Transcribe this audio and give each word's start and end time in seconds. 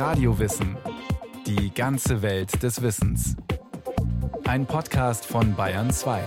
Radiowissen. 0.00 0.78
Die 1.46 1.74
ganze 1.74 2.22
Welt 2.22 2.62
des 2.62 2.80
Wissens. 2.80 3.36
Ein 4.44 4.64
Podcast 4.64 5.26
von 5.26 5.54
Bayern 5.54 5.92
2. 5.92 6.24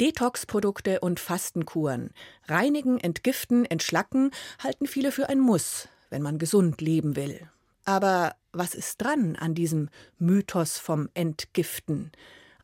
Detox-Produkte 0.00 0.98
und 0.98 1.20
Fastenkuren. 1.20 2.10
Reinigen, 2.48 2.98
entgiften, 2.98 3.66
entschlacken 3.66 4.32
halten 4.60 4.88
viele 4.88 5.12
für 5.12 5.28
ein 5.28 5.38
Muss, 5.38 5.88
wenn 6.10 6.22
man 6.22 6.38
gesund 6.38 6.80
leben 6.80 7.14
will. 7.14 7.48
Aber 7.84 8.34
was 8.50 8.74
ist 8.74 9.00
dran 9.00 9.36
an 9.36 9.54
diesem 9.54 9.90
Mythos 10.18 10.76
vom 10.76 11.08
Entgiften? 11.14 12.10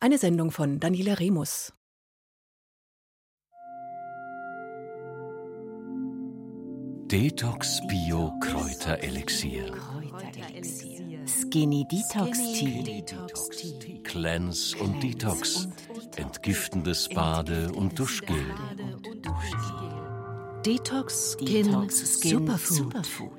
Eine 0.01 0.17
Sendung 0.17 0.51
von 0.51 0.81
Daniela 0.81 1.13
Remus. 1.13 1.71
Detox 7.13 7.79
Bio 7.85 8.33
Kräuterelixier. 8.39 9.71
Skinny 11.27 11.85
Detox 11.87 12.39
Tea. 12.39 13.03
Cleanse 14.03 14.75
und 14.79 15.03
Detox. 15.03 15.67
Entgiftendes 16.15 17.07
Bade- 17.09 17.71
und 17.73 17.99
Duschgel. 17.99 18.43
Detox 20.65 21.37
Skin. 21.37 21.87
Superfood. 21.87 23.29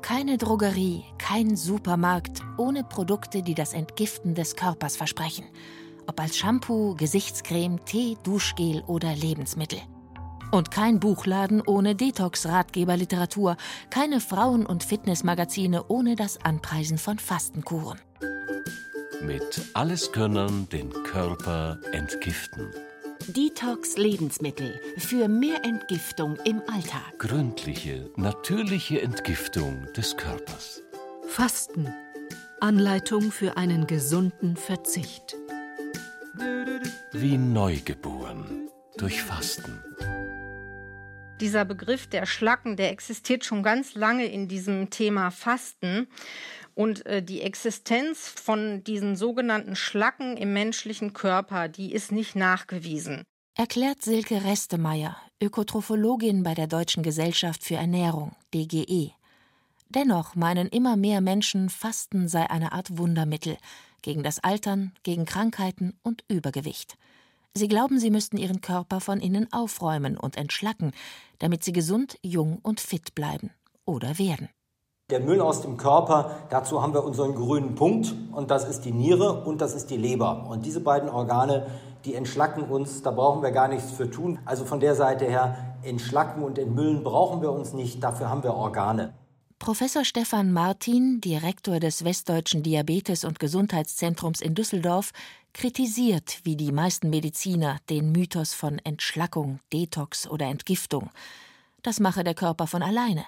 Keine 0.00 0.38
Drogerie, 0.38 1.04
kein 1.18 1.54
Supermarkt 1.54 2.40
ohne 2.58 2.82
Produkte, 2.82 3.44
die 3.44 3.54
das 3.54 3.74
Entgiften 3.74 4.34
des 4.34 4.56
Körpers 4.56 4.96
versprechen. 4.96 5.44
Ob 6.08 6.18
als 6.18 6.36
Shampoo, 6.36 6.96
Gesichtscreme, 6.96 7.84
Tee, 7.84 8.16
Duschgel 8.24 8.82
oder 8.88 9.14
Lebensmittel. 9.14 9.78
Und 10.52 10.70
kein 10.70 11.00
Buchladen 11.00 11.62
ohne 11.62 11.94
Detox-Ratgeberliteratur, 11.94 13.56
keine 13.88 14.20
Frauen- 14.20 14.66
und 14.66 14.84
Fitnessmagazine 14.84 15.86
ohne 15.88 16.14
das 16.14 16.44
Anpreisen 16.44 16.98
von 16.98 17.18
Fastenkuren. 17.18 17.98
Mit 19.22 19.62
Alleskönnern 19.72 20.68
den 20.68 20.90
Körper 21.04 21.78
entgiften. 21.92 22.70
Detox 23.28 23.96
Lebensmittel 23.96 24.78
für 24.98 25.26
mehr 25.26 25.64
Entgiftung 25.64 26.36
im 26.44 26.60
Alltag. 26.66 27.18
Gründliche, 27.18 28.10
natürliche 28.16 29.00
Entgiftung 29.00 29.86
des 29.96 30.18
Körpers. 30.18 30.82
Fasten. 31.28 31.94
Anleitung 32.60 33.32
für 33.32 33.56
einen 33.56 33.86
gesunden 33.86 34.56
Verzicht. 34.56 35.34
Wie 37.12 37.38
neugeboren 37.38 38.68
durch 38.98 39.22
Fasten. 39.22 39.82
Dieser 41.40 41.64
Begriff 41.64 42.06
der 42.06 42.26
Schlacken, 42.26 42.76
der 42.76 42.90
existiert 42.90 43.44
schon 43.44 43.62
ganz 43.62 43.94
lange 43.94 44.26
in 44.26 44.48
diesem 44.48 44.90
Thema 44.90 45.30
Fasten. 45.30 46.06
Und 46.74 47.04
äh, 47.06 47.22
die 47.22 47.42
Existenz 47.42 48.28
von 48.28 48.82
diesen 48.84 49.16
sogenannten 49.16 49.76
Schlacken 49.76 50.36
im 50.36 50.52
menschlichen 50.52 51.12
Körper, 51.12 51.68
die 51.68 51.92
ist 51.92 52.12
nicht 52.12 52.36
nachgewiesen. 52.36 53.24
Erklärt 53.54 54.02
Silke 54.02 54.44
Restemeier, 54.44 55.16
Ökotrophologin 55.42 56.42
bei 56.42 56.54
der 56.54 56.68
Deutschen 56.68 57.02
Gesellschaft 57.02 57.62
für 57.62 57.74
Ernährung, 57.74 58.34
DGE. 58.54 59.12
Dennoch 59.90 60.34
meinen 60.34 60.68
immer 60.68 60.96
mehr 60.96 61.20
Menschen, 61.20 61.68
Fasten 61.68 62.28
sei 62.28 62.48
eine 62.48 62.72
Art 62.72 62.96
Wundermittel 62.96 63.58
gegen 64.00 64.22
das 64.22 64.38
Altern, 64.38 64.92
gegen 65.02 65.26
Krankheiten 65.26 65.92
und 66.02 66.24
Übergewicht. 66.28 66.96
Sie 67.54 67.68
glauben, 67.68 67.98
sie 67.98 68.10
müssten 68.10 68.38
ihren 68.38 68.62
Körper 68.62 69.00
von 69.00 69.20
innen 69.20 69.52
aufräumen 69.52 70.16
und 70.16 70.38
entschlacken, 70.38 70.92
damit 71.38 71.62
sie 71.62 71.72
gesund, 71.72 72.18
jung 72.22 72.58
und 72.62 72.80
fit 72.80 73.14
bleiben 73.14 73.50
oder 73.84 74.18
werden. 74.18 74.48
Der 75.10 75.20
Müll 75.20 75.42
aus 75.42 75.60
dem 75.60 75.76
Körper, 75.76 76.30
dazu 76.48 76.82
haben 76.82 76.94
wir 76.94 77.04
unseren 77.04 77.34
grünen 77.34 77.74
Punkt 77.74 78.14
und 78.32 78.50
das 78.50 78.66
ist 78.66 78.86
die 78.86 78.92
Niere 78.92 79.44
und 79.44 79.60
das 79.60 79.74
ist 79.74 79.90
die 79.90 79.98
Leber. 79.98 80.46
Und 80.48 80.64
diese 80.64 80.80
beiden 80.80 81.10
Organe, 81.10 81.66
die 82.06 82.14
entschlacken 82.14 82.64
uns, 82.64 83.02
da 83.02 83.10
brauchen 83.10 83.42
wir 83.42 83.50
gar 83.50 83.68
nichts 83.68 83.92
für 83.92 84.10
tun. 84.10 84.38
Also 84.46 84.64
von 84.64 84.80
der 84.80 84.94
Seite 84.94 85.26
her, 85.26 85.76
entschlacken 85.82 86.42
und 86.42 86.58
entmüllen 86.58 87.04
brauchen 87.04 87.42
wir 87.42 87.52
uns 87.52 87.74
nicht, 87.74 88.02
dafür 88.02 88.30
haben 88.30 88.42
wir 88.42 88.54
Organe. 88.54 89.12
Professor 89.62 90.04
Stefan 90.04 90.50
Martin, 90.50 91.20
Direktor 91.20 91.78
des 91.78 92.02
Westdeutschen 92.02 92.64
Diabetes- 92.64 93.24
und 93.24 93.38
Gesundheitszentrums 93.38 94.40
in 94.40 94.56
Düsseldorf, 94.56 95.12
kritisiert, 95.54 96.40
wie 96.42 96.56
die 96.56 96.72
meisten 96.72 97.10
Mediziner, 97.10 97.78
den 97.88 98.10
Mythos 98.10 98.54
von 98.54 98.80
Entschlackung, 98.80 99.60
Detox 99.72 100.26
oder 100.26 100.46
Entgiftung. 100.46 101.10
Das 101.84 102.00
mache 102.00 102.24
der 102.24 102.34
Körper 102.34 102.66
von 102.66 102.82
alleine. 102.82 103.24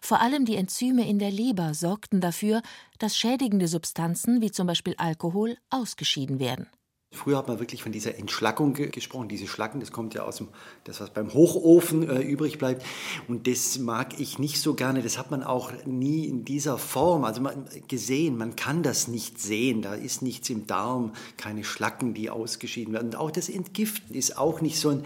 Vor 0.00 0.20
allem 0.20 0.44
die 0.44 0.54
Enzyme 0.54 1.08
in 1.08 1.18
der 1.18 1.32
Leber 1.32 1.74
sorgten 1.74 2.20
dafür, 2.20 2.62
dass 3.00 3.16
schädigende 3.16 3.66
Substanzen 3.66 4.40
wie 4.40 4.52
zum 4.52 4.68
Beispiel 4.68 4.94
Alkohol 4.96 5.56
ausgeschieden 5.70 6.38
werden. 6.38 6.68
Früher 7.14 7.38
hat 7.38 7.48
man 7.48 7.60
wirklich 7.60 7.82
von 7.82 7.92
dieser 7.92 8.18
Entschlackung 8.18 8.74
ge 8.74 8.88
gesprochen. 8.88 9.28
Diese 9.28 9.46
Schlacken, 9.46 9.80
das 9.80 9.92
kommt 9.92 10.14
ja 10.14 10.22
aus 10.24 10.36
dem, 10.36 10.48
das, 10.84 11.00
was 11.00 11.10
beim 11.10 11.32
Hochofen 11.32 12.08
äh, 12.08 12.20
übrig 12.20 12.58
bleibt. 12.58 12.84
Und 13.28 13.46
das 13.46 13.78
mag 13.78 14.18
ich 14.20 14.38
nicht 14.38 14.60
so 14.60 14.74
gerne. 14.74 15.02
Das 15.02 15.16
hat 15.18 15.30
man 15.30 15.42
auch 15.42 15.72
nie 15.86 16.26
in 16.26 16.44
dieser 16.44 16.78
Form 16.78 17.24
also 17.24 17.40
man, 17.40 17.66
gesehen. 17.88 18.36
Man 18.36 18.56
kann 18.56 18.82
das 18.82 19.08
nicht 19.08 19.40
sehen. 19.40 19.82
Da 19.82 19.94
ist 19.94 20.22
nichts 20.22 20.50
im 20.50 20.66
Darm, 20.66 21.12
keine 21.36 21.64
Schlacken, 21.64 22.14
die 22.14 22.30
ausgeschieden 22.30 22.92
werden. 22.92 23.06
Und 23.06 23.16
auch 23.16 23.30
das 23.30 23.48
Entgiften 23.48 24.14
ist 24.14 24.36
auch 24.36 24.60
nicht 24.60 24.78
so 24.78 24.90
ein 24.90 25.04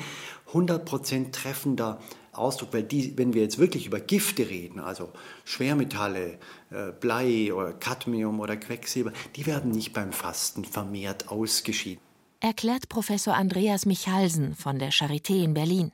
100% 0.53 1.31
treffender 1.33 2.01
Ausdruck, 2.39 2.73
weil 2.73 2.83
die, 2.83 3.17
wenn 3.19 3.35
wir 3.35 3.43
jetzt 3.43 3.59
wirklich 3.59 3.87
über 3.87 4.01
Gifte 4.01 4.49
reden, 4.49 4.81
also 4.81 5.11
Schwermetalle, 5.45 6.39
äh, 6.71 6.93
Blei 6.99 7.53
oder 7.53 7.73
Cadmium 7.73 8.41
oder 8.41 8.57
Quecksilber, 8.57 9.13
die 9.37 9.47
werden 9.47 9.71
nicht 9.71 9.93
beim 9.93 10.13
Fasten 10.13 10.65
vermehrt 10.65 11.29
ausgeschieden. 11.29 12.01
Erklärt 12.41 12.89
Professor 12.89 13.35
Andreas 13.35 13.85
Michalsen 13.85 14.55
von 14.55 14.79
der 14.79 14.93
Charité 14.93 15.43
in 15.43 15.55
Berlin. 15.55 15.93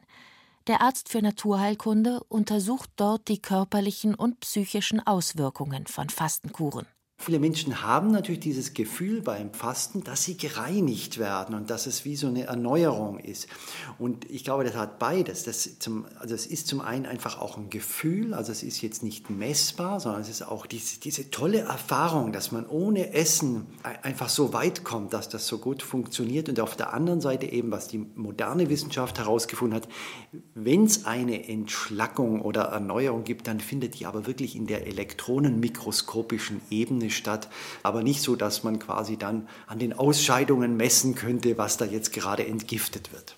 Der 0.66 0.80
Arzt 0.80 1.08
für 1.08 1.20
Naturheilkunde 1.20 2.22
untersucht 2.28 2.90
dort 2.96 3.28
die 3.28 3.40
körperlichen 3.40 4.14
und 4.14 4.40
psychischen 4.40 5.06
Auswirkungen 5.06 5.86
von 5.86 6.08
Fastenkuren. 6.08 6.86
Viele 7.16 7.38
Menschen 7.38 7.80
haben 7.80 8.10
natürlich 8.10 8.40
dieses 8.40 8.74
Gefühl 8.74 9.22
beim 9.22 9.54
Fasten, 9.54 10.04
dass 10.04 10.24
sie 10.24 10.36
gereinigt 10.36 11.16
werden 11.18 11.54
und 11.54 11.70
dass 11.70 11.86
es 11.86 12.04
wie 12.04 12.16
so 12.16 12.26
eine 12.26 12.44
Erneuerung 12.44 13.18
ist. 13.18 13.48
Und 13.98 14.28
ich 14.30 14.44
glaube, 14.44 14.64
das 14.64 14.74
hat 14.74 14.98
beides. 14.98 15.44
Das 15.44 15.78
zum, 15.78 16.06
also 16.18 16.34
es 16.34 16.44
ist 16.44 16.66
zum 16.66 16.80
einen 16.80 17.06
einfach 17.06 17.40
auch 17.40 17.56
ein 17.56 17.70
Gefühl, 17.70 18.34
also 18.34 18.52
es 18.52 18.62
ist 18.62 18.82
jetzt 18.82 19.02
nicht 19.02 19.30
messbar, 19.30 20.00
sondern 20.00 20.20
es 20.20 20.28
ist 20.28 20.42
auch 20.42 20.66
diese, 20.66 21.00
diese 21.00 21.30
tolle 21.30 21.60
Erfahrung, 21.60 22.32
dass 22.32 22.52
man 22.52 22.66
ohne 22.66 23.14
Essen 23.14 23.68
einfach 24.02 24.28
so 24.28 24.52
weit 24.52 24.84
kommt, 24.84 25.14
dass 25.14 25.28
das 25.30 25.46
so 25.46 25.58
gut 25.58 25.82
funktioniert. 25.82 26.50
Und 26.50 26.60
auf 26.60 26.76
der 26.76 26.92
anderen 26.92 27.22
Seite 27.22 27.46
eben, 27.46 27.70
was 27.70 27.88
die 27.88 27.98
moderne 27.98 28.68
Wissenschaft 28.68 29.18
herausgefunden 29.18 29.76
hat, 29.76 29.88
wenn 30.54 30.84
es 30.84 31.06
eine 31.06 31.48
Entschlackung 31.48 32.42
oder 32.42 32.64
Erneuerung 32.64 33.24
gibt, 33.24 33.46
dann 33.46 33.60
findet 33.60 33.98
die 33.98 34.04
aber 34.04 34.26
wirklich 34.26 34.56
in 34.56 34.66
der 34.66 34.86
elektronenmikroskopischen 34.88 36.60
Ebene 36.68 37.03
statt, 37.10 37.48
aber 37.82 38.02
nicht 38.02 38.22
so, 38.22 38.36
dass 38.36 38.62
man 38.62 38.78
quasi 38.78 39.16
dann 39.16 39.48
an 39.66 39.78
den 39.78 39.92
Ausscheidungen 39.92 40.76
messen 40.76 41.14
könnte, 41.14 41.58
was 41.58 41.76
da 41.76 41.84
jetzt 41.84 42.12
gerade 42.12 42.46
entgiftet 42.46 43.12
wird. 43.12 43.36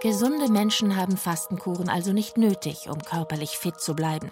Gesunde 0.00 0.48
Menschen 0.48 0.96
haben 0.96 1.16
Fastenkuren 1.16 1.88
also 1.88 2.12
nicht 2.12 2.38
nötig, 2.38 2.88
um 2.88 3.02
körperlich 3.02 3.58
fit 3.58 3.80
zu 3.80 3.94
bleiben. 3.94 4.30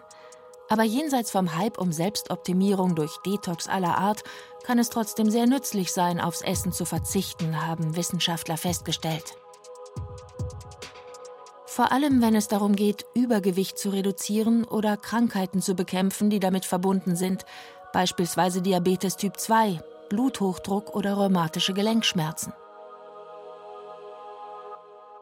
Aber 0.68 0.84
jenseits 0.84 1.30
vom 1.30 1.56
Hype 1.56 1.78
um 1.78 1.92
Selbstoptimierung 1.92 2.94
durch 2.94 3.16
Detox 3.24 3.68
aller 3.68 3.98
Art 3.98 4.22
kann 4.64 4.78
es 4.78 4.90
trotzdem 4.90 5.30
sehr 5.30 5.46
nützlich 5.46 5.92
sein, 5.92 6.20
aufs 6.20 6.42
Essen 6.42 6.72
zu 6.72 6.84
verzichten, 6.84 7.66
haben 7.66 7.96
Wissenschaftler 7.96 8.56
festgestellt. 8.56 9.36
Vor 11.76 11.92
allem, 11.92 12.22
wenn 12.22 12.34
es 12.34 12.48
darum 12.48 12.74
geht, 12.74 13.04
Übergewicht 13.12 13.76
zu 13.76 13.90
reduzieren 13.90 14.64
oder 14.64 14.96
Krankheiten 14.96 15.60
zu 15.60 15.74
bekämpfen, 15.74 16.30
die 16.30 16.40
damit 16.40 16.64
verbunden 16.64 17.16
sind, 17.16 17.44
beispielsweise 17.92 18.62
Diabetes 18.62 19.18
Typ 19.18 19.38
2, 19.38 19.80
Bluthochdruck 20.08 20.96
oder 20.96 21.12
rheumatische 21.12 21.74
Gelenkschmerzen. 21.74 22.54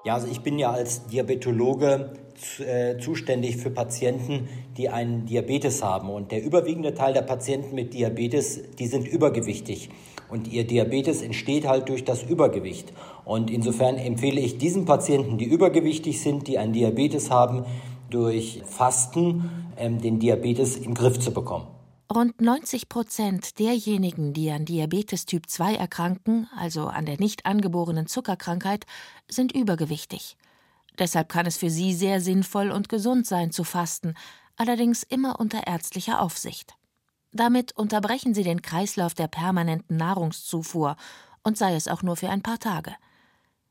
Ja, 0.05 0.15
also 0.15 0.29
ich 0.29 0.43
bin 0.43 0.61
ja 0.61 0.71
als 0.71 1.05
Diabetologe 1.09 2.12
äh, 2.61 2.99
zuständig 2.99 3.57
für 3.57 3.71
Patienten, 3.71 4.49
die 4.77 4.89
einen 4.91 5.27
Diabetes 5.27 5.83
haben. 5.83 6.09
Und 6.09 6.31
der 6.31 6.45
überwiegende 6.45 6.95
Teil 6.95 7.15
der 7.15 7.23
Patienten 7.23 7.75
mit 7.75 7.95
Diabetes, 7.95 8.77
die 8.79 8.87
sind 8.87 9.09
übergewichtig. 9.09 9.91
Und 10.35 10.49
ihr 10.49 10.67
Diabetes 10.67 11.23
entsteht 11.23 11.65
halt 11.65 11.89
durch 11.89 12.05
das 12.05 12.25
Übergewicht. 12.25 12.93
Und 13.25 13.53
insofern 13.53 13.99
empfehle 13.99 14.41
ich 14.41 14.59
diesen 14.59 14.85
Patienten, 14.85 15.39
die 15.39 15.45
übergewichtig 15.45 16.21
sind, 16.21 16.49
die 16.49 16.59
einen 16.59 16.73
Diabetes 16.73 17.31
haben, 17.31 17.65
durch 18.11 18.61
Fasten 18.67 19.49
ähm, 19.77 20.01
den 20.01 20.19
Diabetes 20.19 20.83
den 20.83 20.95
Griff 20.95 21.21
zu 21.21 21.33
bekommen. 21.33 21.69
Rund 22.13 22.41
90 22.41 22.89
Prozent 22.89 23.61
derjenigen, 23.61 24.33
die 24.33 24.51
an 24.51 24.65
Diabetes 24.65 25.25
Typ 25.25 25.49
2 25.49 25.77
erkranken, 25.77 26.49
also 26.59 26.89
an 26.89 27.07
der 27.07 27.21
nicht 27.21 27.47
angeborenen 27.47 28.09
Zuckerkrankheit, 28.09 28.87
sind 29.29 29.55
übergewichtig. 29.55 30.37
Deshalb 30.99 31.29
kann 31.29 31.47
es 31.47 31.59
für 31.59 31.71
sie 31.71 31.95
sehr 31.95 32.21
sinnvoll 32.21 32.73
und 32.73 32.89
gesund 32.89 33.29
sein 33.29 33.53
zu 33.53 33.63
fasten, 33.63 34.15
allerdings 34.57 35.05
immer 35.05 35.39
unter 35.39 35.69
ärztlicher 35.69 36.21
Aufsicht. 36.21 36.75
Damit 37.35 37.73
unterbrechen 37.73 38.33
sie 38.33 38.45
den 38.45 38.63
Kreislauf 38.63 39.13
der 39.13 39.27
permanenten 39.27 39.97
Nahrungszufuhr 39.97 40.97
und 41.43 41.59
sei 41.59 41.75
es 41.75 41.89
auch 41.89 42.05
nur 42.05 42.17
für 42.17 42.31
ein 42.31 42.43
paar 42.43 42.61
Tage. 42.61 42.95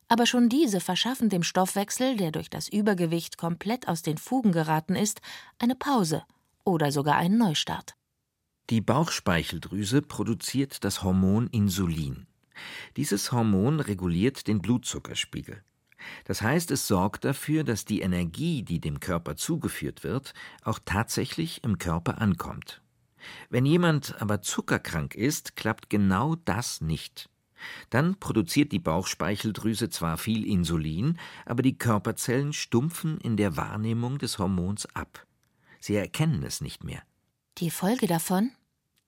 Aber 0.09 0.25
schon 0.25 0.49
diese 0.49 0.81
verschaffen 0.81 1.29
dem 1.29 1.43
Stoffwechsel, 1.43 2.17
der 2.17 2.31
durch 2.31 2.49
das 2.49 2.67
Übergewicht 2.67 3.37
komplett 3.37 3.87
aus 3.87 4.01
den 4.01 4.17
Fugen 4.17 4.51
geraten 4.51 4.95
ist, 4.95 5.21
eine 5.59 5.75
Pause 5.75 6.23
oder 6.65 6.91
sogar 6.91 7.15
einen 7.15 7.37
Neustart. 7.37 7.95
Die 8.69 8.81
Bauchspeicheldrüse 8.81 10.01
produziert 10.01 10.83
das 10.83 11.01
Hormon 11.01 11.47
Insulin. 11.47 12.27
Dieses 12.97 13.31
Hormon 13.31 13.79
reguliert 13.79 14.47
den 14.47 14.61
Blutzuckerspiegel. 14.61 15.63
Das 16.25 16.41
heißt, 16.41 16.69
es 16.71 16.85
sorgt 16.85 17.23
dafür, 17.23 17.63
dass 17.63 17.85
die 17.85 18.01
Energie, 18.01 18.61
die 18.63 18.81
dem 18.81 18.99
Körper 18.99 19.37
zugeführt 19.37 20.03
wird, 20.03 20.33
auch 20.63 20.79
tatsächlich 20.83 21.63
im 21.63 21.77
Körper 21.77 22.19
ankommt. 22.19 22.82
Wenn 23.49 23.65
jemand 23.65 24.21
aber 24.21 24.41
zuckerkrank 24.41 25.15
ist, 25.15 25.55
klappt 25.55 25.89
genau 25.89 26.35
das 26.35 26.81
nicht. 26.81 27.29
Dann 27.89 28.19
produziert 28.19 28.71
die 28.71 28.79
Bauchspeicheldrüse 28.79 29.89
zwar 29.89 30.17
viel 30.17 30.45
Insulin, 30.45 31.17
aber 31.45 31.61
die 31.61 31.77
Körperzellen 31.77 32.53
stumpfen 32.53 33.17
in 33.19 33.37
der 33.37 33.55
Wahrnehmung 33.57 34.17
des 34.17 34.39
Hormons 34.39 34.85
ab. 34.93 35.25
Sie 35.79 35.95
erkennen 35.95 36.43
es 36.43 36.61
nicht 36.61 36.83
mehr. 36.83 37.01
Die 37.57 37.71
Folge 37.71 38.07
davon? 38.07 38.51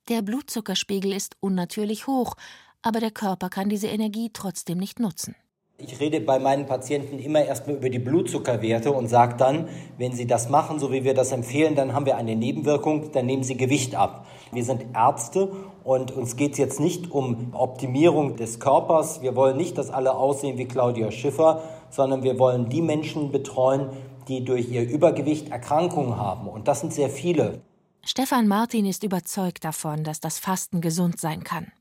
Der 0.07 0.21
Blutzuckerspiegel 0.21 1.13
ist 1.13 1.35
unnatürlich 1.39 2.07
hoch, 2.07 2.35
aber 2.81 3.00
der 3.00 3.11
Körper 3.11 3.50
kann 3.50 3.69
diese 3.69 3.88
Energie 3.88 4.29
trotzdem 4.31 4.77
nicht 4.77 5.00
nutzen. 5.00 5.35
Ich 5.77 6.00
rede 6.00 6.22
bei 6.22 6.39
meinen 6.39 6.68
Patienten 6.68 7.19
immer 7.19 7.44
erstmal 7.44 7.75
über 7.75 7.89
die 7.89 8.00
Blutzuckerwerte 8.00 8.94
und 8.94 9.10
sage 9.10 9.36
dann, 9.36 9.68
wenn 9.98 10.13
sie 10.13 10.25
das 10.25 10.48
machen, 10.48 10.80
so 10.80 10.94
wie 10.94 11.04
wir 11.04 11.13
das 11.13 11.33
empfehlen, 11.33 11.75
dann 11.75 11.94
haben 11.94 12.06
wir 12.06 12.16
eine 12.16 12.33
Nebenwirkung, 12.38 13.12
dann 13.12 13.25
nehmen 13.25 13.44
sie 13.44 13.57
Gewicht 13.57 13.94
ab. 13.94 14.25
Wir 14.54 14.63
sind 14.63 14.86
Ärzte 14.95 15.51
und 15.83 16.12
uns 16.12 16.38
geht 16.38 16.54
es 16.54 16.60
jetzt 16.60 16.80
nicht 16.80 17.12
um 17.12 17.54
Optimierung 17.54 18.38
des 18.38 18.62
Körpers. 18.62 19.22
Wir 19.22 19.36
wollen 19.36 19.57
nicht, 19.57 19.77
dass 19.77 19.89
alle 19.89 20.16
aussehen 20.16 20.57
wie 20.57 20.66
Claudia 20.66 21.12
Schiffer, 21.12 21.62
sondern 21.89 22.24
wir 22.24 22.39
wollen 22.39 22.69
die 22.69 22.81
Menschen 22.81 23.33
betreuen, 23.33 23.89
die 24.30 24.45
durch 24.45 24.69
ihr 24.69 24.89
Übergewicht 24.89 25.50
Erkrankungen 25.50 26.16
haben. 26.16 26.48
Und 26.48 26.69
das 26.69 26.80
sind 26.80 26.94
sehr 26.94 27.10
viele. 27.10 27.60
Stefan 28.01 28.48
Martin 28.48 28.86
ist 28.86 29.04
überzeugt 29.04 29.66
davon, 29.66 30.06
dass 30.06 30.21
das 30.21 30.39
Fasten 30.39 30.80
gesund 30.80 31.19
sein 31.19 31.44
kann. 31.44 31.74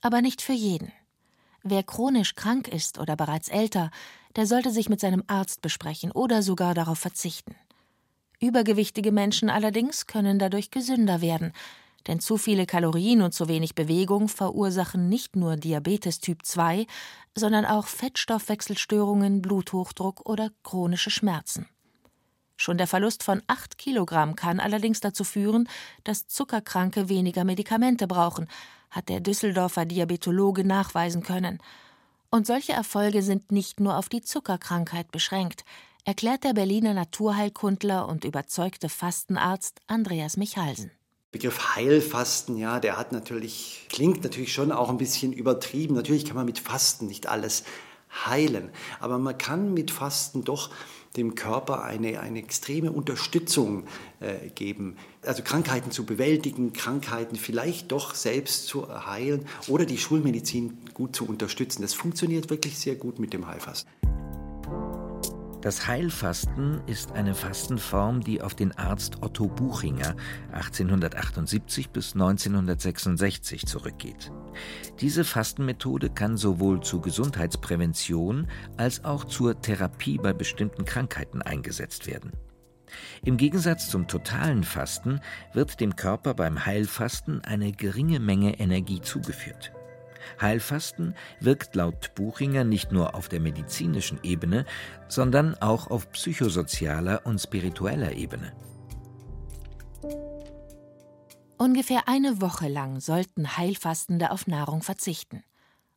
Aber 0.00 0.20
nicht 0.20 0.42
für 0.42 0.52
jeden. 0.52 0.90
Wer 1.68 1.82
chronisch 1.82 2.36
krank 2.36 2.68
ist 2.68 2.96
oder 2.96 3.16
bereits 3.16 3.48
älter, 3.48 3.90
der 4.36 4.46
sollte 4.46 4.70
sich 4.70 4.88
mit 4.88 5.00
seinem 5.00 5.24
Arzt 5.26 5.62
besprechen 5.62 6.12
oder 6.12 6.40
sogar 6.40 6.74
darauf 6.74 7.00
verzichten. 7.00 7.56
Übergewichtige 8.38 9.10
Menschen 9.10 9.50
allerdings 9.50 10.06
können 10.06 10.38
dadurch 10.38 10.70
gesünder 10.70 11.20
werden, 11.20 11.52
denn 12.06 12.20
zu 12.20 12.36
viele 12.36 12.66
Kalorien 12.66 13.20
und 13.20 13.34
zu 13.34 13.48
wenig 13.48 13.74
Bewegung 13.74 14.28
verursachen 14.28 15.08
nicht 15.08 15.34
nur 15.34 15.56
Diabetes 15.56 16.20
Typ 16.20 16.46
2, 16.46 16.86
sondern 17.34 17.64
auch 17.64 17.88
Fettstoffwechselstörungen, 17.88 19.42
Bluthochdruck 19.42 20.24
oder 20.24 20.52
chronische 20.62 21.10
Schmerzen. 21.10 21.68
Schon 22.56 22.78
der 22.78 22.86
Verlust 22.86 23.24
von 23.24 23.42
8 23.48 23.76
Kilogramm 23.76 24.36
kann 24.36 24.60
allerdings 24.60 25.00
dazu 25.00 25.24
führen, 25.24 25.68
dass 26.04 26.28
Zuckerkranke 26.28 27.08
weniger 27.08 27.42
Medikamente 27.42 28.06
brauchen, 28.06 28.46
hat 28.96 29.10
der 29.10 29.20
Düsseldorfer 29.20 29.84
Diabetologe 29.84 30.64
nachweisen 30.64 31.22
können. 31.22 31.58
Und 32.30 32.46
solche 32.46 32.72
Erfolge 32.72 33.22
sind 33.22 33.52
nicht 33.52 33.78
nur 33.78 33.96
auf 33.96 34.08
die 34.08 34.22
Zuckerkrankheit 34.22 35.12
beschränkt, 35.12 35.64
erklärt 36.04 36.44
der 36.44 36.54
Berliner 36.54 36.94
Naturheilkundler 36.94 38.08
und 38.08 38.24
überzeugte 38.24 38.88
Fastenarzt 38.88 39.80
Andreas 39.86 40.36
Michalsen. 40.36 40.90
Begriff 41.30 41.74
Heilfasten, 41.74 42.56
ja, 42.56 42.80
der 42.80 42.96
hat 42.96 43.12
natürlich, 43.12 43.86
klingt 43.90 44.24
natürlich 44.24 44.52
schon 44.52 44.72
auch 44.72 44.88
ein 44.88 44.96
bisschen 44.96 45.32
übertrieben. 45.32 45.94
Natürlich 45.94 46.24
kann 46.24 46.36
man 46.36 46.46
mit 46.46 46.58
Fasten 46.58 47.06
nicht 47.06 47.26
alles 47.26 47.64
heilen, 48.24 48.70
aber 49.00 49.18
man 49.18 49.36
kann 49.36 49.74
mit 49.74 49.90
Fasten 49.90 50.44
doch 50.44 50.70
dem 51.16 51.34
Körper 51.34 51.82
eine, 51.82 52.20
eine 52.20 52.38
extreme 52.38 52.92
Unterstützung 52.92 53.84
äh, 54.20 54.48
geben. 54.54 54.96
Also 55.22 55.42
Krankheiten 55.42 55.90
zu 55.90 56.04
bewältigen, 56.04 56.72
Krankheiten 56.72 57.36
vielleicht 57.36 57.92
doch 57.92 58.14
selbst 58.14 58.66
zu 58.66 59.06
heilen 59.06 59.46
oder 59.68 59.84
die 59.84 59.98
Schulmedizin 59.98 60.78
gut 60.94 61.16
zu 61.16 61.26
unterstützen. 61.26 61.82
Das 61.82 61.94
funktioniert 61.94 62.50
wirklich 62.50 62.78
sehr 62.78 62.94
gut 62.94 63.18
mit 63.18 63.32
dem 63.32 63.46
Heilfasten. 63.46 63.90
Das 65.66 65.88
Heilfasten 65.88 66.80
ist 66.86 67.10
eine 67.10 67.34
Fastenform, 67.34 68.20
die 68.20 68.40
auf 68.40 68.54
den 68.54 68.70
Arzt 68.78 69.20
Otto 69.24 69.48
Buchinger 69.48 70.14
1878 70.52 71.90
bis 71.90 72.12
1966 72.12 73.66
zurückgeht. 73.66 74.30
Diese 75.00 75.24
Fastenmethode 75.24 76.10
kann 76.10 76.36
sowohl 76.36 76.82
zur 76.82 77.02
Gesundheitsprävention 77.02 78.46
als 78.76 79.04
auch 79.04 79.24
zur 79.24 79.60
Therapie 79.60 80.18
bei 80.18 80.32
bestimmten 80.32 80.84
Krankheiten 80.84 81.42
eingesetzt 81.42 82.06
werden. 82.06 82.30
Im 83.24 83.36
Gegensatz 83.36 83.90
zum 83.90 84.06
totalen 84.06 84.62
Fasten 84.62 85.18
wird 85.52 85.80
dem 85.80 85.96
Körper 85.96 86.34
beim 86.34 86.64
Heilfasten 86.64 87.42
eine 87.42 87.72
geringe 87.72 88.20
Menge 88.20 88.60
Energie 88.60 89.00
zugeführt. 89.00 89.72
Heilfasten 90.40 91.14
wirkt 91.40 91.74
laut 91.74 92.14
Buchinger 92.14 92.64
nicht 92.64 92.92
nur 92.92 93.14
auf 93.14 93.28
der 93.28 93.40
medizinischen 93.40 94.18
Ebene, 94.22 94.64
sondern 95.08 95.54
auch 95.56 95.90
auf 95.90 96.10
psychosozialer 96.12 97.22
und 97.24 97.38
spiritueller 97.38 98.12
Ebene. 98.12 98.52
Ungefähr 101.58 102.06
eine 102.06 102.40
Woche 102.40 102.68
lang 102.68 103.00
sollten 103.00 103.56
Heilfastende 103.56 104.30
auf 104.30 104.46
Nahrung 104.46 104.82
verzichten. 104.82 105.42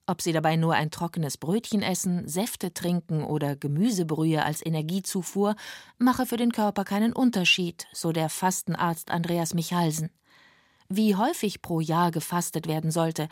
Ob 0.09 0.23
sie 0.23 0.31
dabei 0.31 0.55
nur 0.55 0.73
ein 0.73 0.89
trockenes 0.89 1.37
Brötchen 1.37 1.83
essen, 1.83 2.27
Säfte 2.27 2.73
trinken 2.73 3.23
oder 3.23 3.55
Gemüsebrühe 3.55 4.43
als 4.43 4.65
Energiezufuhr, 4.65 5.55
mache 5.99 6.25
für 6.25 6.37
den 6.37 6.51
Körper 6.51 6.83
keinen 6.83 7.13
Unterschied, 7.13 7.85
so 7.93 8.11
der 8.11 8.29
Fastenarzt 8.29 9.11
Andreas 9.11 9.53
Michalsen. 9.53 10.09
Wie 10.87 11.15
häufig 11.15 11.61
pro 11.61 11.79
Jahr 11.79 12.09
gefastet 12.09 12.67
werden 12.67 12.89
sollte, 12.89 13.27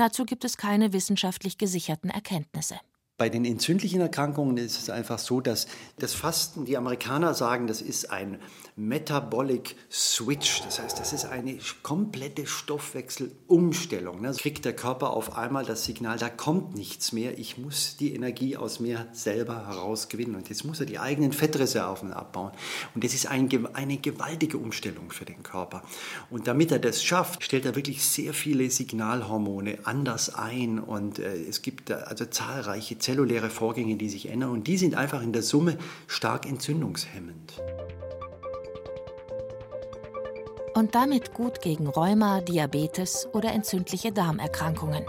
dazu 0.00 0.24
gibt 0.24 0.44
es 0.44 0.56
keine 0.56 0.92
wissenschaftlich 0.92 1.58
gesicherten 1.58 2.10
Erkenntnisse. 2.10 2.76
Bei 3.18 3.28
den 3.28 3.44
entzündlichen 3.44 4.00
Erkrankungen 4.00 4.56
ist 4.58 4.78
es 4.78 4.90
einfach 4.90 5.18
so, 5.18 5.40
dass 5.40 5.66
das 5.98 6.14
Fasten, 6.14 6.66
die 6.66 6.76
Amerikaner 6.76 7.34
sagen, 7.34 7.66
das 7.66 7.82
ist 7.82 8.12
ein 8.12 8.38
Metabolic 8.76 9.74
Switch. 9.90 10.62
Das 10.62 10.80
heißt, 10.80 11.00
das 11.00 11.12
ist 11.12 11.24
eine 11.24 11.58
komplette 11.82 12.46
Stoffwechselumstellung. 12.46 14.22
Da 14.22 14.30
kriegt 14.30 14.64
der 14.64 14.76
Körper 14.76 15.10
auf 15.10 15.36
einmal 15.36 15.64
das 15.64 15.84
Signal, 15.84 16.16
da 16.16 16.28
kommt 16.28 16.76
nichts 16.76 17.10
mehr. 17.10 17.36
Ich 17.40 17.58
muss 17.58 17.96
die 17.96 18.14
Energie 18.14 18.56
aus 18.56 18.78
mir 18.78 19.08
selber 19.10 19.66
herausgewinnen. 19.66 20.36
Und 20.36 20.48
jetzt 20.48 20.64
muss 20.64 20.78
er 20.78 20.86
die 20.86 21.00
eigenen 21.00 21.32
Fettreserven 21.32 22.12
abbauen. 22.12 22.52
Und 22.94 23.02
das 23.02 23.14
ist 23.14 23.26
ein, 23.26 23.50
eine 23.74 23.96
gewaltige 23.96 24.58
Umstellung 24.58 25.10
für 25.10 25.24
den 25.24 25.42
Körper. 25.42 25.82
Und 26.30 26.46
damit 26.46 26.70
er 26.70 26.78
das 26.78 27.02
schafft, 27.02 27.42
stellt 27.42 27.66
er 27.66 27.74
wirklich 27.74 28.04
sehr 28.04 28.32
viele 28.32 28.70
Signalhormone 28.70 29.78
anders 29.82 30.32
ein. 30.36 30.78
Und 30.78 31.18
äh, 31.18 31.34
es 31.48 31.62
gibt 31.62 31.90
also 31.90 32.26
zahlreiche 32.26 32.96
zelluläre 33.08 33.48
Vorgänge, 33.48 33.96
die 33.96 34.10
sich 34.10 34.28
ändern. 34.28 34.50
Und 34.50 34.66
die 34.66 34.76
sind 34.76 34.94
einfach 34.94 35.22
in 35.22 35.32
der 35.32 35.42
Summe 35.42 35.78
stark 36.06 36.44
entzündungshemmend 36.44 37.54
und 40.74 40.94
damit 40.94 41.34
gut 41.34 41.60
gegen 41.60 41.88
Rheuma, 41.88 42.40
Diabetes 42.40 43.26
oder 43.32 43.52
entzündliche 43.52 44.12
Darmerkrankungen. 44.12 45.04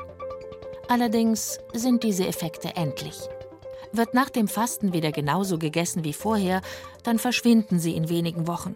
Allerdings 0.87 1.59
sind 1.73 2.01
diese 2.01 2.25
Effekte 2.25 2.75
endlich. 2.75 3.19
Wird 3.91 4.15
nach 4.15 4.29
dem 4.29 4.47
Fasten 4.47 4.93
wieder 4.93 5.11
genauso 5.11 5.59
gegessen 5.59 6.03
wie 6.03 6.13
vorher, 6.13 6.61
dann 7.03 7.19
verschwinden 7.19 7.79
sie 7.79 7.95
in 7.95 8.09
wenigen 8.09 8.47
Wochen. 8.47 8.75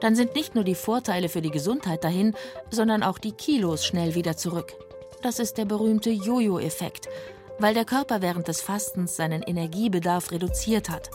Dann 0.00 0.16
sind 0.16 0.34
nicht 0.34 0.56
nur 0.56 0.64
die 0.64 0.74
Vorteile 0.74 1.28
für 1.28 1.42
die 1.42 1.52
Gesundheit 1.52 2.02
dahin, 2.02 2.34
sondern 2.70 3.04
auch 3.04 3.18
die 3.18 3.32
Kilos 3.32 3.84
schnell 3.84 4.16
wieder 4.16 4.36
zurück. 4.36 4.72
Das 5.22 5.38
ist 5.38 5.58
der 5.58 5.64
berühmte 5.64 6.10
Jojo-Effekt, 6.10 7.08
weil 7.58 7.74
der 7.74 7.84
Körper 7.84 8.22
während 8.22 8.48
des 8.48 8.60
Fastens 8.60 9.16
seinen 9.16 9.42
Energiebedarf 9.42 10.30
reduziert 10.30 10.90
hat. 10.90 11.10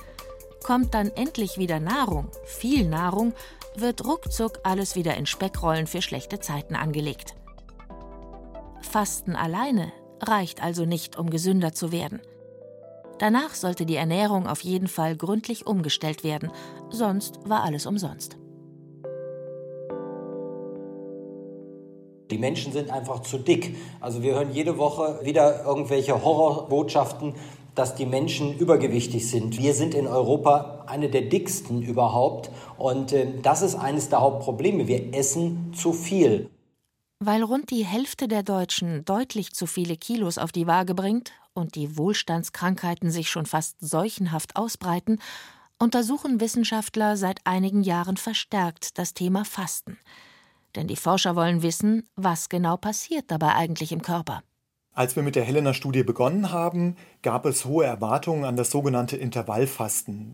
Kommt 0.63 0.93
dann 0.93 1.09
endlich 1.09 1.57
wieder 1.57 1.79
Nahrung, 1.79 2.29
viel 2.45 2.87
Nahrung, 2.87 3.33
wird 3.75 4.05
ruckzuck 4.05 4.59
alles 4.63 4.95
wieder 4.95 5.15
in 5.15 5.25
Speckrollen 5.25 5.87
für 5.87 6.01
schlechte 6.01 6.39
Zeiten 6.39 6.75
angelegt. 6.75 7.35
Fasten 8.81 9.35
alleine 9.35 9.91
reicht 10.21 10.61
also 10.61 10.85
nicht, 10.85 11.17
um 11.17 11.29
gesünder 11.29 11.73
zu 11.73 11.91
werden. 11.91 12.21
Danach 13.19 13.53
sollte 13.53 13.85
die 13.85 13.95
Ernährung 13.95 14.47
auf 14.47 14.61
jeden 14.61 14.87
Fall 14.87 15.15
gründlich 15.15 15.67
umgestellt 15.67 16.23
werden, 16.23 16.51
sonst 16.89 17.37
war 17.47 17.63
alles 17.63 17.85
umsonst. 17.85 18.40
Die 22.31 22.37
Menschen 22.37 22.71
sind 22.71 22.89
einfach 22.89 23.21
zu 23.21 23.37
dick. 23.37 23.75
Also 23.99 24.23
wir 24.23 24.33
hören 24.33 24.53
jede 24.53 24.77
Woche 24.77 25.19
wieder 25.23 25.65
irgendwelche 25.65 26.23
Horrorbotschaften, 26.23 27.35
dass 27.75 27.95
die 27.95 28.05
Menschen 28.05 28.57
übergewichtig 28.57 29.29
sind. 29.29 29.57
Wir 29.57 29.73
sind 29.73 29.93
in 29.93 30.07
Europa 30.07 30.85
eine 30.87 31.09
der 31.09 31.23
dicksten 31.23 31.81
überhaupt 31.81 32.49
und 32.77 33.13
äh, 33.13 33.27
das 33.41 33.61
ist 33.61 33.75
eines 33.75 34.09
der 34.09 34.21
Hauptprobleme. 34.21 34.87
Wir 34.87 35.13
essen 35.13 35.73
zu 35.73 35.93
viel. 35.93 36.49
Weil 37.19 37.43
rund 37.43 37.69
die 37.69 37.85
Hälfte 37.85 38.27
der 38.27 38.43
Deutschen 38.43 39.05
deutlich 39.05 39.53
zu 39.53 39.67
viele 39.67 39.95
Kilos 39.95 40.37
auf 40.37 40.51
die 40.51 40.67
Waage 40.67 40.95
bringt 40.95 41.33
und 41.53 41.75
die 41.75 41.97
Wohlstandskrankheiten 41.97 43.11
sich 43.11 43.29
schon 43.29 43.45
fast 43.45 43.75
seuchenhaft 43.79 44.55
ausbreiten, 44.55 45.19
untersuchen 45.77 46.39
Wissenschaftler 46.39 47.17
seit 47.17 47.39
einigen 47.45 47.83
Jahren 47.83 48.17
verstärkt 48.17 48.97
das 48.97 49.13
Thema 49.13 49.45
Fasten. 49.45 49.97
Denn 50.75 50.87
die 50.87 50.95
Forscher 50.95 51.35
wollen 51.35 51.63
wissen, 51.63 52.03
was 52.15 52.49
genau 52.49 52.77
passiert 52.77 53.25
dabei 53.29 53.55
eigentlich 53.55 53.91
im 53.91 54.01
Körper. 54.01 54.41
Als 54.93 55.15
wir 55.15 55.23
mit 55.23 55.35
der 55.35 55.43
Helena-Studie 55.43 56.03
begonnen 56.03 56.51
haben, 56.51 56.95
gab 57.21 57.45
es 57.45 57.65
hohe 57.65 57.85
Erwartungen 57.85 58.43
an 58.43 58.57
das 58.57 58.71
sogenannte 58.71 59.15
Intervallfasten. 59.15 60.33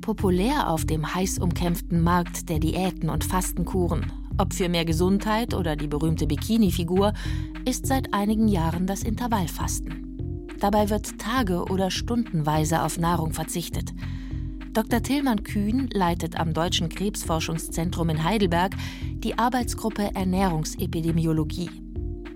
Populär 0.00 0.70
auf 0.70 0.86
dem 0.86 1.14
heiß 1.14 1.38
umkämpften 1.38 2.00
Markt 2.00 2.48
der 2.48 2.58
Diäten 2.58 3.10
und 3.10 3.24
Fastenkuren, 3.24 4.10
ob 4.38 4.54
für 4.54 4.68
mehr 4.68 4.84
Gesundheit 4.84 5.52
oder 5.52 5.76
die 5.76 5.86
berühmte 5.86 6.26
Bikini-Figur, 6.26 7.12
ist 7.64 7.86
seit 7.86 8.14
einigen 8.14 8.48
Jahren 8.48 8.86
das 8.86 9.02
Intervallfasten. 9.02 10.48
Dabei 10.60 10.90
wird 10.90 11.18
tage- 11.18 11.64
oder 11.64 11.90
stundenweise 11.90 12.82
auf 12.82 12.98
Nahrung 12.98 13.32
verzichtet. 13.32 13.92
Dr. 14.78 15.02
Tillmann 15.02 15.42
Kühn 15.42 15.90
leitet 15.92 16.38
am 16.38 16.54
Deutschen 16.54 16.88
Krebsforschungszentrum 16.88 18.10
in 18.10 18.22
Heidelberg 18.22 18.76
die 19.14 19.36
Arbeitsgruppe 19.36 20.12
Ernährungsepidemiologie. 20.14 21.68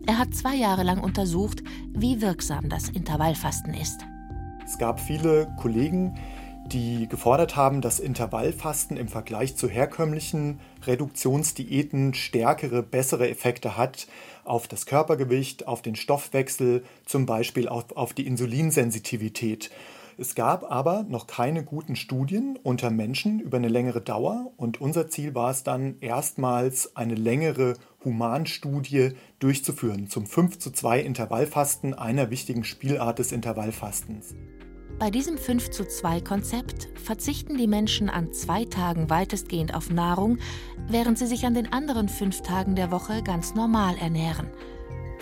Er 0.08 0.18
hat 0.18 0.34
zwei 0.34 0.56
Jahre 0.56 0.82
lang 0.82 0.98
untersucht, 0.98 1.62
wie 1.92 2.20
wirksam 2.20 2.68
das 2.68 2.88
Intervallfasten 2.88 3.74
ist. 3.74 4.00
Es 4.66 4.76
gab 4.76 4.98
viele 4.98 5.54
Kollegen, 5.56 6.18
die 6.66 7.06
gefordert 7.08 7.54
haben, 7.54 7.80
dass 7.80 8.00
Intervallfasten 8.00 8.96
im 8.96 9.06
Vergleich 9.06 9.54
zu 9.54 9.68
herkömmlichen 9.68 10.58
Reduktionsdiäten 10.84 12.12
stärkere, 12.12 12.82
bessere 12.82 13.30
Effekte 13.30 13.76
hat 13.76 14.08
auf 14.42 14.66
das 14.66 14.86
Körpergewicht, 14.86 15.68
auf 15.68 15.80
den 15.80 15.94
Stoffwechsel, 15.94 16.82
zum 17.06 17.24
Beispiel 17.24 17.68
auf, 17.68 17.96
auf 17.96 18.14
die 18.14 18.26
Insulinsensitivität. 18.26 19.70
Es 20.18 20.34
gab 20.34 20.70
aber 20.70 21.04
noch 21.08 21.26
keine 21.26 21.64
guten 21.64 21.96
Studien 21.96 22.58
unter 22.62 22.90
Menschen 22.90 23.40
über 23.40 23.56
eine 23.56 23.68
längere 23.68 24.00
Dauer 24.00 24.52
und 24.56 24.80
unser 24.80 25.08
Ziel 25.08 25.34
war 25.34 25.50
es 25.50 25.62
dann 25.62 25.96
erstmals 26.00 26.96
eine 26.96 27.14
längere 27.14 27.74
Humanstudie 28.04 29.12
durchzuführen 29.38 30.08
zum 30.08 30.26
5 30.26 30.58
zu 30.58 30.70
2 30.70 31.00
Intervallfasten, 31.00 31.94
einer 31.94 32.30
wichtigen 32.30 32.64
Spielart 32.64 33.18
des 33.18 33.32
Intervallfastens. 33.32 34.34
Bei 34.98 35.10
diesem 35.10 35.36
5 35.36 35.70
zu 35.70 35.84
2 35.84 36.20
Konzept 36.20 36.88
verzichten 36.94 37.56
die 37.56 37.66
Menschen 37.66 38.08
an 38.08 38.32
zwei 38.32 38.64
Tagen 38.64 39.10
weitestgehend 39.10 39.74
auf 39.74 39.90
Nahrung, 39.90 40.38
während 40.88 41.18
sie 41.18 41.26
sich 41.26 41.44
an 41.44 41.54
den 41.54 41.72
anderen 41.72 42.08
fünf 42.08 42.42
Tagen 42.42 42.76
der 42.76 42.90
Woche 42.92 43.22
ganz 43.22 43.54
normal 43.54 43.96
ernähren. 43.98 44.48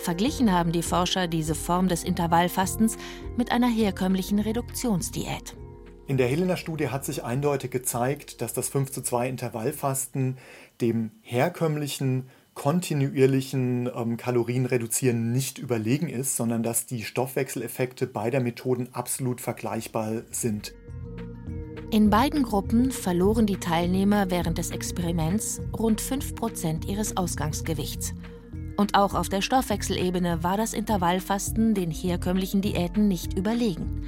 Verglichen 0.01 0.51
haben 0.51 0.71
die 0.71 0.81
Forscher 0.81 1.27
diese 1.27 1.53
Form 1.53 1.87
des 1.87 2.03
Intervallfastens 2.03 2.97
mit 3.37 3.51
einer 3.51 3.69
herkömmlichen 3.69 4.39
Reduktionsdiät. 4.39 5.55
In 6.07 6.17
der 6.17 6.27
Helena-Studie 6.27 6.89
hat 6.89 7.05
sich 7.05 7.23
eindeutig 7.23 7.69
gezeigt, 7.69 8.41
dass 8.41 8.53
das 8.53 8.67
5 8.69 8.91
zu 8.91 9.03
2 9.03 9.29
Intervallfasten 9.29 10.37
dem 10.81 11.11
herkömmlichen 11.21 12.29
kontinuierlichen 12.55 13.89
ähm, 13.95 14.17
Kalorienreduzieren 14.17 15.31
nicht 15.31 15.59
überlegen 15.59 16.09
ist, 16.09 16.35
sondern 16.35 16.63
dass 16.63 16.87
die 16.87 17.03
Stoffwechseleffekte 17.03 18.07
beider 18.07 18.39
Methoden 18.39 18.89
absolut 18.93 19.39
vergleichbar 19.39 20.23
sind. 20.31 20.73
In 21.91 22.09
beiden 22.09 22.41
Gruppen 22.41 22.91
verloren 22.91 23.45
die 23.45 23.57
Teilnehmer 23.57 24.31
während 24.31 24.57
des 24.57 24.71
Experiments 24.71 25.61
rund 25.77 26.01
5% 26.01 26.87
ihres 26.87 27.15
Ausgangsgewichts. 27.15 28.15
Und 28.81 28.95
auch 28.95 29.13
auf 29.13 29.29
der 29.29 29.43
Stoffwechselebene 29.43 30.43
war 30.43 30.57
das 30.57 30.73
Intervallfasten 30.73 31.75
den 31.75 31.91
herkömmlichen 31.91 32.63
Diäten 32.63 33.07
nicht 33.07 33.37
überlegen. 33.37 34.07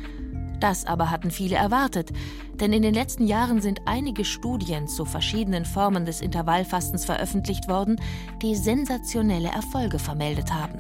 Das 0.59 0.87
aber 0.87 1.11
hatten 1.11 1.29
viele 1.29 1.57
erwartet, 1.57 2.09
denn 2.55 2.73
in 2.73 2.81
den 2.81 2.95
letzten 2.95 3.27
Jahren 3.27 3.61
sind 3.61 3.81
einige 3.85 4.25
Studien 4.25 4.87
zu 4.87 5.05
verschiedenen 5.05 5.63
Formen 5.63 6.07
des 6.07 6.21
Intervallfastens 6.21 7.05
veröffentlicht 7.05 7.69
worden, 7.69 8.01
die 8.41 8.55
sensationelle 8.55 9.49
Erfolge 9.49 9.99
vermeldet 9.99 10.51
haben. 10.51 10.79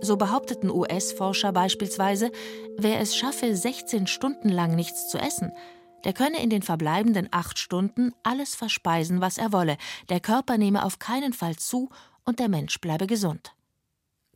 So 0.00 0.16
behaupteten 0.16 0.70
US-Forscher 0.70 1.52
beispielsweise, 1.52 2.30
wer 2.78 3.00
es 3.00 3.14
schaffe, 3.14 3.54
16 3.54 4.06
Stunden 4.06 4.48
lang 4.48 4.74
nichts 4.74 5.06
zu 5.10 5.18
essen, 5.18 5.52
der 6.04 6.12
könne 6.12 6.42
in 6.42 6.50
den 6.50 6.62
verbleibenden 6.62 7.28
acht 7.30 7.58
Stunden 7.58 8.12
alles 8.22 8.54
verspeisen, 8.54 9.20
was 9.20 9.38
er 9.38 9.52
wolle, 9.52 9.76
der 10.08 10.20
Körper 10.20 10.58
nehme 10.58 10.84
auf 10.84 10.98
keinen 10.98 11.32
Fall 11.32 11.56
zu 11.56 11.90
und 12.24 12.38
der 12.38 12.48
Mensch 12.48 12.80
bleibe 12.80 13.06
gesund. 13.06 13.54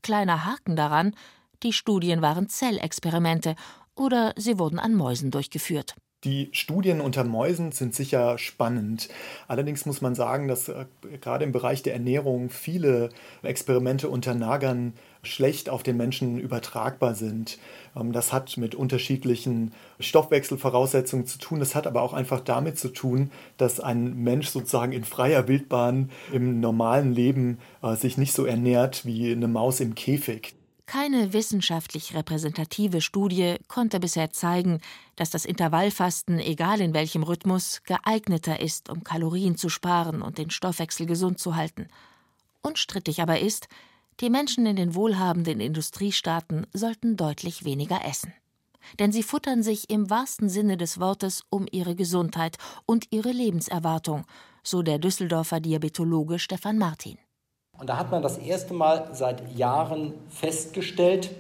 Kleiner 0.02 0.44
Haken 0.44 0.76
daran, 0.76 1.14
die 1.62 1.72
Studien 1.72 2.22
waren 2.22 2.48
Zellexperimente 2.48 3.56
oder 3.94 4.34
sie 4.36 4.58
wurden 4.58 4.78
an 4.78 4.94
Mäusen 4.94 5.30
durchgeführt. 5.30 5.94
Die 6.24 6.48
Studien 6.52 7.02
unter 7.02 7.22
Mäusen 7.22 7.70
sind 7.70 7.94
sicher 7.94 8.38
spannend. 8.38 9.10
Allerdings 9.46 9.84
muss 9.84 10.00
man 10.00 10.14
sagen, 10.14 10.48
dass 10.48 10.70
äh, 10.70 10.86
gerade 11.20 11.44
im 11.44 11.52
Bereich 11.52 11.82
der 11.82 11.92
Ernährung 11.92 12.48
viele 12.48 13.10
Experimente 13.42 14.08
unter 14.08 14.34
Nagern 14.34 14.94
schlecht 15.22 15.68
auf 15.68 15.82
den 15.82 15.98
Menschen 15.98 16.38
übertragbar 16.38 17.14
sind. 17.14 17.58
Ähm, 17.94 18.12
das 18.12 18.32
hat 18.32 18.56
mit 18.56 18.74
unterschiedlichen 18.74 19.72
Stoffwechselvoraussetzungen 20.00 21.26
zu 21.26 21.38
tun. 21.38 21.60
Das 21.60 21.74
hat 21.74 21.86
aber 21.86 22.00
auch 22.00 22.14
einfach 22.14 22.40
damit 22.40 22.78
zu 22.78 22.88
tun, 22.88 23.30
dass 23.58 23.78
ein 23.78 24.14
Mensch 24.16 24.48
sozusagen 24.48 24.92
in 24.92 25.04
freier 25.04 25.46
Wildbahn 25.46 26.10
im 26.32 26.58
normalen 26.58 27.12
Leben 27.12 27.58
äh, 27.82 27.96
sich 27.96 28.16
nicht 28.16 28.32
so 28.32 28.46
ernährt 28.46 29.04
wie 29.04 29.30
eine 29.30 29.48
Maus 29.48 29.80
im 29.80 29.94
Käfig. 29.94 30.54
Keine 30.86 31.32
wissenschaftlich 31.32 32.14
repräsentative 32.14 33.00
Studie 33.00 33.56
konnte 33.68 34.00
bisher 34.00 34.30
zeigen, 34.30 34.80
dass 35.16 35.30
das 35.30 35.46
Intervallfasten, 35.46 36.38
egal 36.38 36.80
in 36.80 36.92
welchem 36.92 37.22
Rhythmus, 37.22 37.82
geeigneter 37.84 38.60
ist, 38.60 38.90
um 38.90 39.02
Kalorien 39.02 39.56
zu 39.56 39.70
sparen 39.70 40.20
und 40.20 40.36
den 40.36 40.50
Stoffwechsel 40.50 41.06
gesund 41.06 41.38
zu 41.38 41.56
halten. 41.56 41.88
Unstrittig 42.60 43.22
aber 43.22 43.40
ist, 43.40 43.68
die 44.20 44.30
Menschen 44.30 44.66
in 44.66 44.76
den 44.76 44.94
wohlhabenden 44.94 45.60
Industriestaaten 45.60 46.66
sollten 46.72 47.16
deutlich 47.16 47.64
weniger 47.64 48.04
essen. 48.04 48.32
Denn 48.98 49.10
sie 49.10 49.22
futtern 49.22 49.62
sich 49.62 49.88
im 49.88 50.10
wahrsten 50.10 50.50
Sinne 50.50 50.76
des 50.76 51.00
Wortes 51.00 51.42
um 51.48 51.66
ihre 51.70 51.94
Gesundheit 51.96 52.58
und 52.84 53.06
ihre 53.10 53.32
Lebenserwartung, 53.32 54.26
so 54.62 54.82
der 54.82 54.98
Düsseldorfer 54.98 55.60
Diabetologe 55.60 56.38
Stefan 56.38 56.78
Martin. 56.78 57.18
Und 57.78 57.88
da 57.88 57.96
hat 57.96 58.10
man 58.10 58.22
das 58.22 58.38
erste 58.38 58.74
Mal 58.74 59.08
seit 59.12 59.56
Jahren 59.56 60.14
festgestellt, 60.28 61.30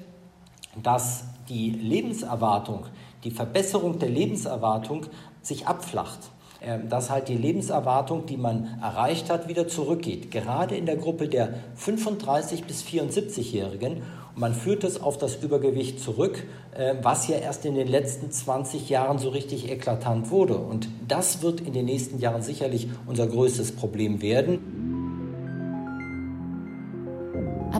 dass 0.82 1.24
die 1.48 1.70
Lebenserwartung, 1.70 2.86
die 3.22 3.30
Verbesserung 3.30 3.98
der 3.98 4.08
Lebenserwartung 4.08 5.06
sich 5.42 5.66
abflacht. 5.66 6.30
Ähm, 6.66 6.88
dass 6.88 7.10
halt 7.10 7.28
die 7.28 7.36
Lebenserwartung, 7.36 8.24
die 8.24 8.38
man 8.38 8.78
erreicht 8.80 9.28
hat, 9.28 9.48
wieder 9.48 9.68
zurückgeht. 9.68 10.30
Gerade 10.30 10.74
in 10.76 10.86
der 10.86 10.96
Gruppe 10.96 11.28
der 11.28 11.52
35- 11.78 12.64
bis 12.64 12.82
74-Jährigen. 12.84 13.96
Und 14.34 14.40
man 14.40 14.54
führt 14.54 14.82
es 14.82 15.02
auf 15.02 15.18
das 15.18 15.36
Übergewicht 15.36 16.00
zurück, 16.00 16.46
ähm, 16.74 16.98
was 17.02 17.28
ja 17.28 17.36
erst 17.36 17.66
in 17.66 17.74
den 17.74 17.86
letzten 17.86 18.30
20 18.30 18.88
Jahren 18.88 19.18
so 19.18 19.28
richtig 19.28 19.70
eklatant 19.70 20.30
wurde. 20.30 20.56
Und 20.56 20.88
das 21.06 21.42
wird 21.42 21.60
in 21.60 21.74
den 21.74 21.84
nächsten 21.84 22.18
Jahren 22.18 22.40
sicherlich 22.40 22.88
unser 23.06 23.26
größtes 23.26 23.72
Problem 23.72 24.22
werden. 24.22 24.83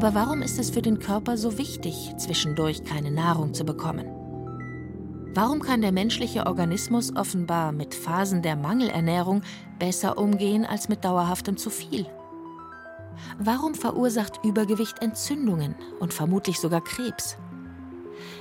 Aber 0.05 0.17
warum 0.17 0.43
ist 0.43 0.59
es 0.59 0.69
für 0.69 0.83
den 0.83 0.99
Körper 0.99 1.39
so 1.39 1.57
wichtig, 1.57 2.13
zwischendurch 2.19 2.85
keine 2.85 3.11
Nahrung 3.11 3.55
zu 3.55 3.65
bekommen? 3.65 4.05
Warum 5.33 5.63
kann 5.63 5.81
der 5.81 5.93
menschliche 5.93 6.47
Organismus 6.47 7.17
offenbar 7.17 7.73
mit 7.73 7.95
Phasen 7.95 8.43
der 8.43 8.55
Mangelernährung 8.55 9.41
besser 9.79 10.19
umgehen 10.19 10.67
als 10.67 10.91
mit 10.91 11.07
dauerhaftem 11.07 11.57
zu 11.57 11.71
viel? 11.71 12.05
Warum 13.39 13.75
verursacht 13.75 14.45
Übergewicht 14.45 15.01
Entzündungen 15.01 15.75
und 16.01 16.13
vermutlich 16.13 16.61
sogar 16.61 16.85
Krebs? 16.85 17.39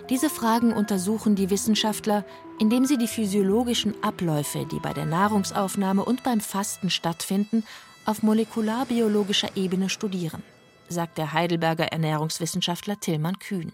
Diese 0.09 0.29
Fragen 0.29 0.73
untersuchen 0.73 1.35
die 1.35 1.49
Wissenschaftler, 1.49 2.25
indem 2.59 2.83
sie 2.83 2.97
die 2.97 3.07
physiologischen 3.07 3.95
Abläufe, 4.03 4.65
die 4.69 4.79
bei 4.79 4.91
der 4.91 5.05
Nahrungsaufnahme 5.05 6.03
und 6.03 6.23
beim 6.23 6.41
Fasten 6.41 6.89
stattfinden, 6.89 7.63
auf 8.05 8.21
molekularbiologischer 8.21 9.55
Ebene 9.55 9.87
studieren 9.87 10.43
sagt 10.93 11.17
der 11.17 11.33
Heidelberger 11.33 11.85
Ernährungswissenschaftler 11.85 12.99
Tillmann 12.99 13.39
Kühn. 13.39 13.73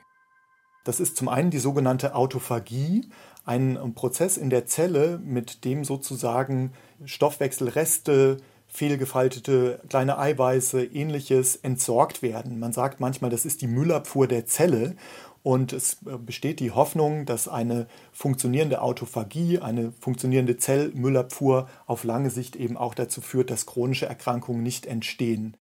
Das 0.83 0.99
ist 0.99 1.17
zum 1.17 1.27
einen 1.27 1.51
die 1.51 1.59
sogenannte 1.59 2.15
Autophagie, 2.15 3.09
ein 3.45 3.93
Prozess 3.93 4.37
in 4.37 4.49
der 4.49 4.65
Zelle, 4.65 5.19
mit 5.23 5.65
dem 5.65 5.83
sozusagen 5.83 6.73
Stoffwechselreste 7.05 8.37
fehlgefaltete 8.69 9.81
kleine 9.89 10.19
Eiweiße, 10.19 10.83
ähnliches 10.83 11.55
entsorgt 11.55 12.21
werden. 12.21 12.59
Man 12.59 12.71
sagt 12.71 12.99
manchmal, 12.99 13.31
das 13.31 13.45
ist 13.45 13.61
die 13.61 13.67
Müllabfuhr 13.67 14.27
der 14.27 14.45
Zelle. 14.45 14.95
Und 15.41 15.73
es 15.73 15.97
äh, 16.05 16.17
besteht 16.17 16.59
die 16.59 16.71
Hoffnung, 16.71 17.25
dass 17.25 17.47
eine 17.47 17.87
funktionierende 18.11 18.81
Autophagie, 18.81 19.59
eine 19.59 19.93
funktionierende 19.99 20.57
Zellmüllabfuhr 20.57 21.69
auf 21.87 22.03
lange 22.03 22.29
Sicht 22.29 22.55
eben 22.55 22.77
auch 22.77 22.93
dazu 22.93 23.21
führt, 23.21 23.49
dass 23.49 23.65
chronische 23.65 24.05
Erkrankungen 24.05 24.63
nicht 24.63 24.85
entstehen. 24.85 25.57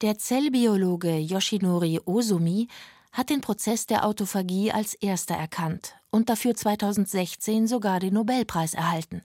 Der 0.00 0.18
Zellbiologe 0.18 1.18
Yoshinori 1.18 2.00
Osumi 2.04 2.66
hat 3.12 3.30
den 3.30 3.40
Prozess 3.40 3.86
der 3.86 4.04
Autophagie 4.04 4.72
als 4.72 4.94
erster 4.94 5.36
erkannt 5.36 5.94
und 6.10 6.28
dafür 6.28 6.56
2016 6.56 7.68
sogar 7.68 8.00
den 8.00 8.14
Nobelpreis 8.14 8.74
erhalten. 8.74 9.22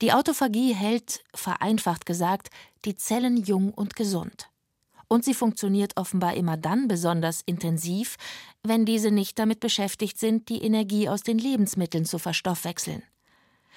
Die 0.00 0.12
Autophagie 0.12 0.72
hält, 0.72 1.24
vereinfacht 1.34 2.06
gesagt, 2.06 2.50
die 2.84 2.94
Zellen 2.94 3.36
jung 3.36 3.74
und 3.74 3.96
gesund. 3.96 4.48
Und 5.08 5.24
sie 5.24 5.34
funktioniert 5.34 5.96
offenbar 5.96 6.34
immer 6.34 6.56
dann 6.56 6.86
besonders 6.86 7.42
intensiv, 7.44 8.16
wenn 8.62 8.84
diese 8.84 9.10
nicht 9.10 9.36
damit 9.40 9.58
beschäftigt 9.58 10.16
sind, 10.18 10.48
die 10.48 10.62
Energie 10.62 11.08
aus 11.08 11.22
den 11.22 11.38
Lebensmitteln 11.38 12.04
zu 12.04 12.18
verstoffwechseln. 12.18 13.02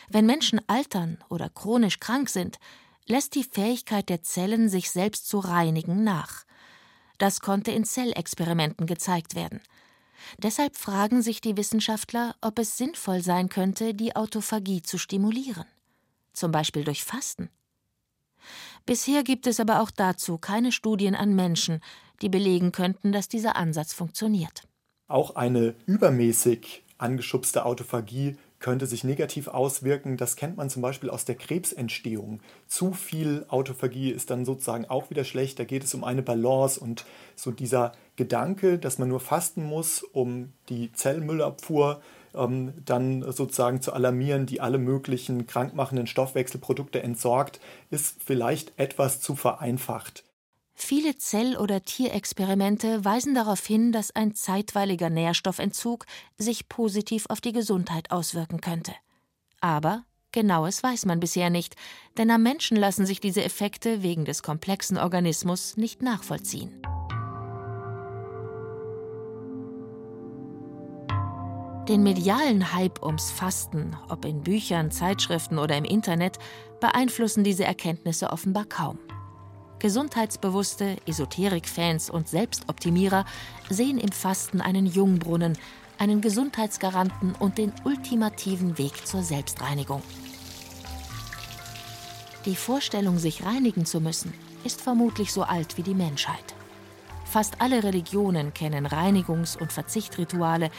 Wenn 0.08 0.28
Menschen 0.28 0.62
altern 0.68 1.18
oder 1.30 1.50
chronisch 1.50 2.00
krank 2.00 2.30
sind, 2.30 2.60
lässt 3.08 3.36
die 3.36 3.44
Fähigkeit 3.44 4.10
der 4.10 4.24
Zellen, 4.24 4.70
sich 4.70 4.90
selbst 4.92 5.28
zu 5.28 5.40
reinigen, 5.40 6.04
nach. 6.04 6.46
Das 7.18 7.40
konnte 7.40 7.72
in 7.72 7.86
Zellexperimenten 7.86 8.88
gezeigt 8.88 9.36
werden. 9.36 9.62
Deshalb 10.38 10.76
fragen 10.76 11.22
sich 11.22 11.42
die 11.42 11.58
Wissenschaftler, 11.58 12.36
ob 12.42 12.60
es 12.60 12.78
sinnvoll 12.78 13.22
sein 13.22 13.50
könnte, 13.50 13.94
die 13.94 14.16
Autophagie 14.16 14.82
zu 14.82 14.98
stimulieren. 14.98 15.66
Zum 16.34 16.52
Beispiel 16.52 16.84
durch 16.84 17.04
Fasten. 17.04 17.50
Bisher 18.86 19.24
gibt 19.24 19.48
es 19.48 19.60
aber 19.60 19.82
auch 19.82 19.92
dazu 19.92 20.38
keine 20.38 20.72
Studien 20.72 21.16
an 21.16 21.36
Menschen, 21.36 21.82
die 22.22 22.30
belegen 22.30 22.72
könnten, 22.72 23.12
dass 23.12 23.28
dieser 23.28 23.56
Ansatz 23.56 23.94
funktioniert. 23.94 24.64
Auch 25.08 25.36
eine 25.36 25.76
übermäßig 25.86 26.84
angeschubste 26.98 27.66
Autophagie 27.66 28.38
könnte 28.66 28.88
sich 28.88 29.04
negativ 29.04 29.48
auswirken. 29.48 30.18
Das 30.18 30.36
kennt 30.36 30.58
man 30.58 30.72
zum 30.72 30.82
Beispiel 30.82 31.12
aus 31.12 31.24
der 31.24 31.36
Krebsentstehung. 31.36 32.40
Zu 32.66 32.94
viel 32.94 33.46
Autophagie 33.48 34.10
ist 34.10 34.32
dann 34.32 34.44
sozusagen 34.44 34.86
auch 34.86 35.12
wieder 35.12 35.24
schlecht. 35.24 35.60
Da 35.60 35.66
geht 35.66 35.84
es 35.84 35.94
um 35.94 36.04
eine 36.04 36.24
Balance 36.24 36.80
und 36.80 37.06
so 37.36 37.52
dieser 37.52 37.92
Gedanke, 38.16 38.80
dass 38.80 38.98
man 38.98 39.08
nur 39.08 39.20
fasten 39.20 39.64
muss, 39.64 40.02
um 40.02 40.52
die 40.70 40.92
Zellmüllabfuhr 40.92 42.02
ähm, 42.34 42.74
dann 42.84 43.32
sozusagen 43.32 43.84
zu 43.84 43.94
alarmieren, 43.94 44.48
die 44.48 44.62
alle 44.62 44.80
möglichen 44.80 45.46
krankmachenden 45.46 46.08
Stoffwechselprodukte 46.08 47.04
entsorgt, 47.04 47.60
ist 47.92 48.18
vielleicht 48.26 48.74
etwas 48.80 49.22
zu 49.22 49.36
vereinfacht. 49.36 50.24
Viele 50.78 51.18
Zell- 51.18 51.56
oder 51.56 51.84
Tierexperimente 51.84 53.06
weisen 53.06 53.34
darauf 53.34 53.66
hin, 53.66 53.94
dass 53.94 54.14
ein 54.14 54.36
zeitweiliger 54.36 55.10
Nährstoffentzug 55.10 56.06
sich 56.38 56.68
positiv 56.68 57.26
auf 57.30 57.40
die 57.40 57.54
Gesundheit 57.54 58.12
auswirken 58.12 58.60
könnte. 58.60 58.94
Aber 59.62 60.04
genaues 60.34 60.84
weiß 60.84 61.06
man 61.06 61.22
bisher 61.22 61.50
nicht, 61.50 61.76
denn 62.18 62.30
am 62.30 62.44
Menschen 62.44 62.76
lassen 62.76 63.06
sich 63.06 63.22
diese 63.22 63.42
Effekte 63.42 64.04
wegen 64.04 64.26
des 64.26 64.44
komplexen 64.44 64.98
Organismus 64.98 65.78
nicht 65.78 66.02
nachvollziehen. 66.02 66.82
Den 71.88 72.04
medialen 72.04 72.74
Hype 72.74 73.02
ums 73.02 73.32
Fasten, 73.32 73.96
ob 74.10 74.26
in 74.26 74.42
Büchern, 74.42 74.92
Zeitschriften 74.92 75.58
oder 75.58 75.78
im 75.78 75.86
Internet, 75.86 76.38
beeinflussen 76.82 77.46
diese 77.46 77.64
Erkenntnisse 77.64 78.32
offenbar 78.32 78.66
kaum. 78.66 79.00
Gesundheitsbewusste 79.86 80.98
Esoterik-Fans 81.06 82.10
und 82.10 82.28
Selbstoptimierer 82.28 83.24
sehen 83.70 84.00
im 84.00 84.12
Fasten 84.12 84.60
einen 84.60 84.88
Jungbrunnen, 84.88 85.60
einen 86.00 86.22
Gesundheitsgaranten 86.22 87.36
und 87.38 87.60
den 87.60 87.72
ultimativen 87.84 88.80
Weg 88.80 89.06
zur 89.06 89.22
Selbstreinigung. 89.22 90.02
Die 92.46 92.56
Vorstellung, 92.56 93.20
sich 93.20 93.46
reinigen 93.46 93.86
zu 93.86 94.02
müssen, 94.02 94.34
ist 94.64 94.82
vermutlich 94.82 95.32
so 95.32 95.44
alt 95.44 95.78
wie 95.78 95.84
die 95.84 95.94
Menschheit. 95.94 96.56
Fast 97.24 97.62
alle 97.62 97.84
Religionen 97.84 98.56
kennen 98.56 98.88
Reinigungs- 98.88 99.56
und 99.56 99.72
Verzichtrituale, 99.72 100.72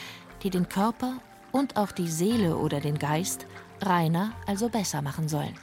die 0.43 0.49
den 0.49 0.67
Körper 0.67 1.21
und 1.53 1.77
auch 1.77 1.93
die 1.93 2.09
Seele 2.09 2.57
oder 2.57 2.81
den 2.81 2.99
Geist 2.99 3.45
reiner, 3.79 4.33
also 4.47 4.67
besser 4.67 5.01
machen 5.01 5.29
sollen. 5.29 5.55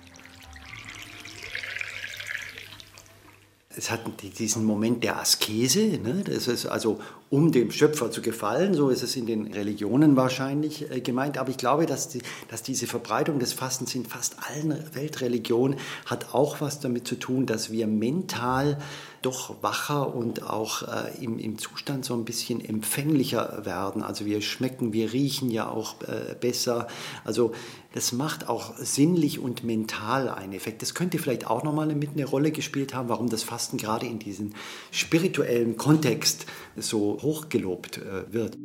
Es 3.76 3.90
hat 3.90 4.00
diesen 4.38 4.64
Moment 4.64 5.02
der 5.02 5.18
Askese, 5.18 5.98
ne? 5.98 6.22
das 6.24 6.48
ist 6.48 6.66
also 6.66 7.00
um 7.30 7.52
dem 7.52 7.70
Schöpfer 7.70 8.10
zu 8.10 8.22
gefallen, 8.22 8.74
so 8.74 8.90
ist 8.90 9.02
es 9.02 9.16
in 9.16 9.26
den 9.26 9.52
Religionen 9.52 10.16
wahrscheinlich 10.16 10.90
äh, 10.90 11.00
gemeint. 11.00 11.38
Aber 11.38 11.50
ich 11.50 11.56
glaube, 11.56 11.86
dass, 11.86 12.08
die, 12.08 12.20
dass 12.48 12.62
diese 12.62 12.86
Verbreitung 12.86 13.38
des 13.38 13.52
Fastens 13.52 13.94
in 13.94 14.04
fast 14.04 14.36
allen 14.48 14.74
Weltreligionen 14.94 15.78
hat 16.06 16.34
auch 16.34 16.60
was 16.60 16.80
damit 16.80 17.08
zu 17.08 17.16
tun, 17.16 17.46
dass 17.46 17.72
wir 17.72 17.86
mental 17.86 18.78
doch 19.24 19.62
wacher 19.62 20.14
und 20.14 20.42
auch 20.42 20.82
äh, 20.82 21.24
im, 21.24 21.38
im 21.38 21.58
Zustand 21.58 22.04
so 22.04 22.14
ein 22.14 22.24
bisschen 22.24 22.62
empfänglicher 22.62 23.64
werden. 23.64 24.02
Also 24.02 24.26
wir 24.26 24.42
schmecken, 24.42 24.92
wir 24.92 25.12
riechen 25.12 25.50
ja 25.50 25.68
auch 25.68 25.96
äh, 26.02 26.34
besser. 26.38 26.88
Also 27.24 27.52
das 27.94 28.12
macht 28.12 28.48
auch 28.48 28.76
sinnlich 28.76 29.38
und 29.38 29.64
mental 29.64 30.28
einen 30.28 30.52
Effekt. 30.52 30.82
Das 30.82 30.94
könnte 30.94 31.18
vielleicht 31.18 31.46
auch 31.46 31.62
nochmal 31.62 31.86
mit 31.94 32.10
eine 32.14 32.24
Rolle 32.24 32.50
gespielt 32.50 32.92
haben, 32.92 33.08
warum 33.08 33.30
das 33.30 33.44
Fasten 33.44 33.78
gerade 33.78 34.04
in 34.04 34.18
diesem 34.18 34.52
spirituellen 34.90 35.76
Kontext 35.76 36.44
so 36.76 37.13
hochgelobt 37.22 37.98
äh, 37.98 38.32
wird. 38.32 38.58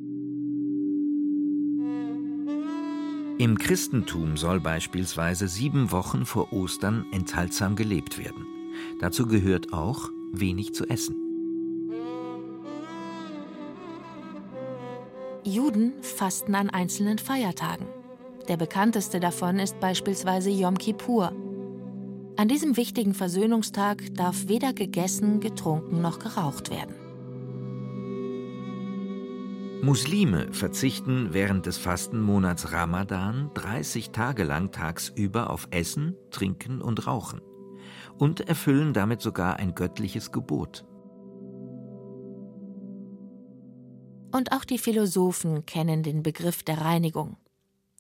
Im 3.40 3.58
Christentum 3.58 4.36
soll 4.36 4.60
beispielsweise 4.60 5.48
sieben 5.48 5.94
Wochen 5.94 6.26
vor 6.26 6.52
Ostern 6.52 7.06
enthaltsam 7.14 7.78
gelebt 7.78 8.18
werden. 8.18 8.46
Dazu 9.00 9.28
gehört 9.28 9.72
auch, 9.72 10.10
wenig 10.34 10.74
zu 10.74 10.86
essen. 10.90 11.16
Juden 15.46 15.94
fasten 16.02 16.54
an 16.54 16.70
einzelnen 16.70 17.18
Feiertagen. 17.18 17.88
Der 18.50 18.58
bekannteste 18.58 19.22
davon 19.22 19.58
ist 19.58 19.80
beispielsweise 19.80 20.50
Yom 20.50 20.78
Kippur. 20.78 21.32
An 22.36 22.48
diesem 22.48 22.76
wichtigen 22.76 23.14
Versöhnungstag 23.14 24.14
darf 24.16 24.48
weder 24.48 24.74
gegessen, 24.74 25.40
getrunken 25.40 26.02
noch 26.02 26.20
geraucht 26.20 26.72
werden. 26.72 26.99
Muslime 29.82 30.52
verzichten 30.52 31.34
während 31.34 31.66
des 31.66 31.78
Fastenmonats 31.78 32.74
Ramadan 32.74 33.50
30 33.54 34.10
Tage 34.10 34.44
lang 34.44 34.72
tagsüber 34.72 35.50
auf 35.50 35.70
Essen, 35.72 36.18
Trinken 36.32 36.82
und 36.82 37.08
Rauchen 37.08 37.40
und 38.18 38.42
erfüllen 38.42 38.94
damit 38.94 39.22
sogar 39.22 39.56
ein 39.56 39.76
göttliches 39.76 40.34
Gebot. 40.34 40.86
Und 44.34 44.52
auch 44.52 44.66
die 44.66 44.78
Philosophen 44.78 45.66
kennen 45.66 46.04
den 46.04 46.24
Begriff 46.24 46.62
der 46.62 46.82
Reinigung, 46.82 47.38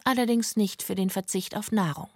allerdings 0.03 0.57
nicht 0.57 0.83
für 0.83 0.95
den 0.95 1.09
Verzicht 1.09 1.55
auf 1.55 1.71
Nahrung. 1.71 2.09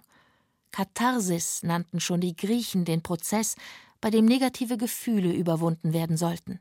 Katharsis 0.72 1.62
nannten 1.62 2.00
schon 2.00 2.20
die 2.20 2.36
Griechen 2.36 2.84
den 2.84 3.02
Prozess, 3.02 3.56
bei 4.02 4.10
dem 4.10 4.26
negative 4.26 4.76
Gefühle 4.76 5.32
überwunden 5.32 5.94
werden 5.94 6.18
sollten. 6.18 6.60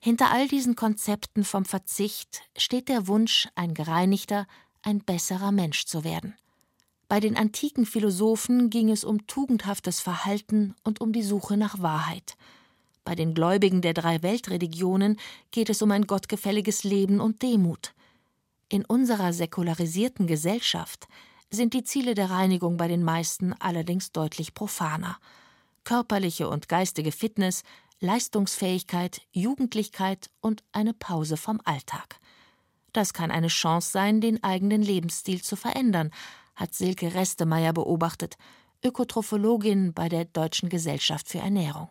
Hinter 0.00 0.30
all 0.30 0.48
diesen 0.48 0.76
Konzepten 0.76 1.44
vom 1.44 1.64
Verzicht 1.64 2.42
steht 2.56 2.88
der 2.88 3.06
Wunsch, 3.06 3.48
ein 3.54 3.74
gereinigter, 3.74 4.46
ein 4.82 5.00
besserer 5.00 5.52
Mensch 5.52 5.86
zu 5.86 6.04
werden. 6.04 6.34
Bei 7.08 7.20
den 7.20 7.36
antiken 7.36 7.86
Philosophen 7.86 8.70
ging 8.70 8.90
es 8.90 9.04
um 9.04 9.26
tugendhaftes 9.26 10.00
Verhalten 10.00 10.74
und 10.84 11.00
um 11.00 11.12
die 11.12 11.22
Suche 11.22 11.56
nach 11.56 11.80
Wahrheit. 11.80 12.36
Bei 13.04 13.14
den 13.14 13.34
Gläubigen 13.34 13.82
der 13.82 13.92
drei 13.92 14.22
Weltreligionen 14.22 15.18
geht 15.50 15.68
es 15.68 15.82
um 15.82 15.90
ein 15.90 16.06
gottgefälliges 16.06 16.84
Leben 16.84 17.20
und 17.20 17.42
Demut. 17.42 17.92
In 18.70 18.84
unserer 18.84 19.32
säkularisierten 19.32 20.26
Gesellschaft 20.26 21.06
sind 21.50 21.74
die 21.74 21.84
Ziele 21.84 22.14
der 22.14 22.30
Reinigung 22.30 22.78
bei 22.78 22.88
den 22.88 23.04
meisten 23.04 23.52
allerdings 23.60 24.10
deutlich 24.12 24.54
profaner. 24.54 25.18
Körperliche 25.84 26.48
und 26.48 26.68
geistige 26.68 27.12
Fitness, 27.12 27.62
Leistungsfähigkeit, 28.04 29.22
Jugendlichkeit 29.32 30.28
und 30.40 30.62
eine 30.72 30.92
Pause 30.92 31.38
vom 31.38 31.60
Alltag. 31.64 32.20
Das 32.92 33.14
kann 33.14 33.30
eine 33.30 33.48
Chance 33.48 33.90
sein, 33.90 34.20
den 34.20 34.44
eigenen 34.44 34.82
Lebensstil 34.82 35.42
zu 35.42 35.56
verändern, 35.56 36.10
hat 36.54 36.74
Silke 36.74 37.14
Restemeyer 37.14 37.72
beobachtet, 37.72 38.36
Ökotrophologin 38.84 39.94
bei 39.94 40.10
der 40.10 40.26
Deutschen 40.26 40.68
Gesellschaft 40.68 41.28
für 41.28 41.38
Ernährung. 41.38 41.88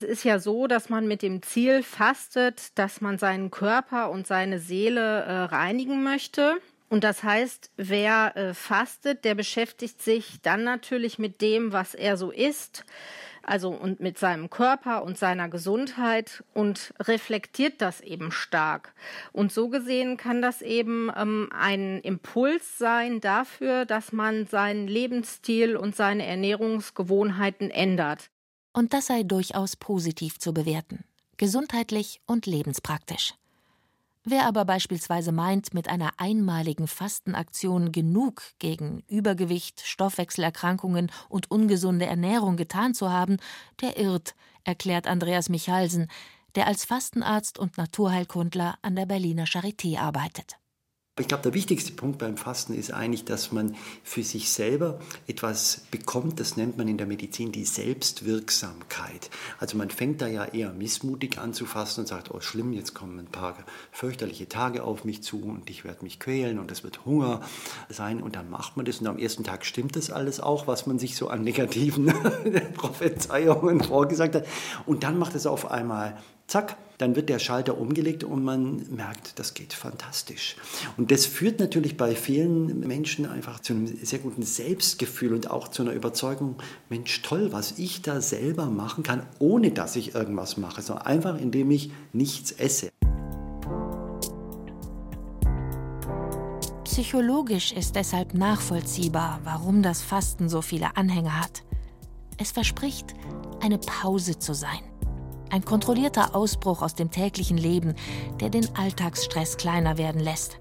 Es 0.00 0.08
ist 0.08 0.24
ja 0.24 0.38
so, 0.38 0.66
dass 0.66 0.90
man 0.90 1.08
mit 1.08 1.22
dem 1.22 1.42
Ziel 1.42 1.82
fastet, 1.82 2.78
dass 2.78 3.00
man 3.00 3.16
seinen 3.16 3.50
Körper 3.50 4.10
und 4.10 4.26
seine 4.26 4.58
Seele 4.58 5.22
äh, 5.22 5.32
reinigen 5.44 6.02
möchte. 6.02 6.58
Und 6.90 7.04
das 7.04 7.22
heißt, 7.22 7.70
wer 7.76 8.36
äh, 8.36 8.54
fastet, 8.54 9.24
der 9.24 9.34
beschäftigt 9.34 10.02
sich 10.02 10.42
dann 10.42 10.62
natürlich 10.62 11.18
mit 11.18 11.40
dem, 11.40 11.72
was 11.72 11.94
er 11.94 12.18
so 12.18 12.30
isst, 12.30 12.84
also 13.46 13.70
und 13.70 14.00
mit 14.00 14.18
seinem 14.18 14.50
Körper 14.50 15.02
und 15.02 15.18
seiner 15.18 15.48
Gesundheit 15.48 16.44
und 16.54 16.94
reflektiert 17.00 17.80
das 17.80 18.00
eben 18.00 18.32
stark. 18.32 18.94
Und 19.32 19.52
so 19.52 19.68
gesehen 19.68 20.16
kann 20.16 20.42
das 20.42 20.62
eben 20.62 21.10
ähm, 21.16 21.48
ein 21.52 22.00
Impuls 22.00 22.78
sein 22.78 23.20
dafür, 23.20 23.84
dass 23.86 24.12
man 24.12 24.46
seinen 24.46 24.88
Lebensstil 24.88 25.76
und 25.76 25.94
seine 25.94 26.26
Ernährungsgewohnheiten 26.26 27.70
ändert. 27.70 28.30
Und 28.72 28.92
das 28.92 29.06
sei 29.06 29.22
durchaus 29.22 29.76
positiv 29.76 30.38
zu 30.38 30.52
bewerten, 30.52 31.04
gesundheitlich 31.36 32.20
und 32.26 32.46
lebenspraktisch. 32.46 33.34
Wer 34.26 34.46
aber 34.46 34.64
beispielsweise 34.64 35.32
meint, 35.32 35.74
mit 35.74 35.88
einer 35.88 36.12
einmaligen 36.16 36.88
Fastenaktion 36.88 37.92
genug 37.92 38.42
gegen 38.58 39.02
Übergewicht, 39.06 39.82
Stoffwechselerkrankungen 39.82 41.12
und 41.28 41.50
ungesunde 41.50 42.06
Ernährung 42.06 42.56
getan 42.56 42.94
zu 42.94 43.10
haben, 43.10 43.36
der 43.82 43.98
irrt, 43.98 44.34
erklärt 44.64 45.06
Andreas 45.06 45.50
Michalsen, 45.50 46.08
der 46.54 46.66
als 46.66 46.86
Fastenarzt 46.86 47.58
und 47.58 47.76
Naturheilkundler 47.76 48.78
an 48.80 48.96
der 48.96 49.04
Berliner 49.04 49.44
Charité 49.44 49.98
arbeitet. 49.98 50.56
Ich 51.20 51.28
glaube, 51.28 51.44
der 51.44 51.54
wichtigste 51.54 51.92
Punkt 51.92 52.18
beim 52.18 52.36
Fasten 52.36 52.74
ist 52.74 52.92
eigentlich, 52.92 53.24
dass 53.24 53.52
man 53.52 53.76
für 54.02 54.24
sich 54.24 54.50
selber 54.50 54.98
etwas 55.28 55.82
bekommt, 55.92 56.40
das 56.40 56.56
nennt 56.56 56.76
man 56.76 56.88
in 56.88 56.98
der 56.98 57.06
Medizin 57.06 57.52
die 57.52 57.64
Selbstwirksamkeit. 57.64 59.30
Also 59.60 59.78
man 59.78 59.90
fängt 59.90 60.22
da 60.22 60.26
ja 60.26 60.44
eher 60.44 60.72
missmutig 60.72 61.38
an 61.38 61.54
zu 61.54 61.66
fasten 61.66 62.00
und 62.00 62.08
sagt, 62.08 62.32
oh 62.32 62.40
schlimm, 62.40 62.72
jetzt 62.72 62.94
kommen 62.96 63.20
ein 63.20 63.26
paar 63.26 63.56
fürchterliche 63.92 64.48
Tage 64.48 64.82
auf 64.82 65.04
mich 65.04 65.22
zu 65.22 65.40
und 65.40 65.70
ich 65.70 65.84
werde 65.84 66.02
mich 66.02 66.18
quälen 66.18 66.58
und 66.58 66.72
es 66.72 66.82
wird 66.82 67.04
Hunger 67.04 67.42
sein. 67.88 68.20
Und 68.20 68.34
dann 68.34 68.50
macht 68.50 68.76
man 68.76 68.84
das 68.84 68.98
und 68.98 69.06
am 69.06 69.18
ersten 69.18 69.44
Tag 69.44 69.64
stimmt 69.64 69.94
das 69.94 70.10
alles 70.10 70.40
auch, 70.40 70.66
was 70.66 70.86
man 70.86 70.98
sich 70.98 71.14
so 71.14 71.28
an 71.28 71.44
negativen 71.44 72.06
Prophezeiungen 72.74 73.84
vorgesagt 73.84 74.34
hat. 74.34 74.46
Und 74.84 75.04
dann 75.04 75.16
macht 75.20 75.36
es 75.36 75.46
auf 75.46 75.70
einmal 75.70 76.20
zack, 76.46 76.76
dann 76.98 77.16
wird 77.16 77.28
der 77.28 77.38
Schalter 77.38 77.78
umgelegt 77.78 78.22
und 78.22 78.44
man 78.44 78.86
merkt, 78.90 79.38
das 79.38 79.54
geht 79.54 79.72
fantastisch. 79.72 80.56
Und 80.96 81.10
das 81.10 81.26
führt 81.26 81.58
natürlich 81.58 81.96
bei 81.96 82.14
vielen 82.14 82.80
Menschen 82.80 83.26
einfach 83.26 83.60
zu 83.60 83.72
einem 83.72 83.86
sehr 83.86 84.20
guten 84.20 84.42
Selbstgefühl 84.42 85.34
und 85.34 85.50
auch 85.50 85.68
zu 85.68 85.82
einer 85.82 85.92
Überzeugung, 85.92 86.56
Mensch, 86.88 87.22
toll, 87.22 87.52
was 87.52 87.78
ich 87.78 88.02
da 88.02 88.20
selber 88.20 88.66
machen 88.66 89.02
kann, 89.02 89.26
ohne 89.38 89.72
dass 89.72 89.96
ich 89.96 90.14
irgendwas 90.14 90.56
mache, 90.56 90.82
sondern 90.82 91.06
einfach 91.06 91.38
indem 91.38 91.70
ich 91.72 91.90
nichts 92.12 92.52
esse. 92.52 92.90
Psychologisch 96.84 97.72
ist 97.72 97.96
deshalb 97.96 98.34
nachvollziehbar, 98.34 99.40
warum 99.42 99.82
das 99.82 100.00
Fasten 100.00 100.48
so 100.48 100.62
viele 100.62 100.96
Anhänger 100.96 101.40
hat. 101.40 101.64
Es 102.38 102.52
verspricht, 102.52 103.14
eine 103.60 103.78
Pause 103.78 104.38
zu 104.38 104.54
sein 104.54 104.93
ein 105.54 105.64
kontrollierter 105.64 106.34
Ausbruch 106.34 106.82
aus 106.82 106.96
dem 106.96 107.12
täglichen 107.12 107.56
Leben, 107.56 107.94
der 108.40 108.50
den 108.50 108.66
Alltagsstress 108.74 109.56
kleiner 109.56 109.98
werden 109.98 110.20
lässt. 110.20 110.58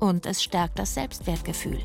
Und 0.00 0.24
es 0.24 0.42
stärkt 0.42 0.78
das 0.78 0.94
Selbstwertgefühl. 0.94 1.78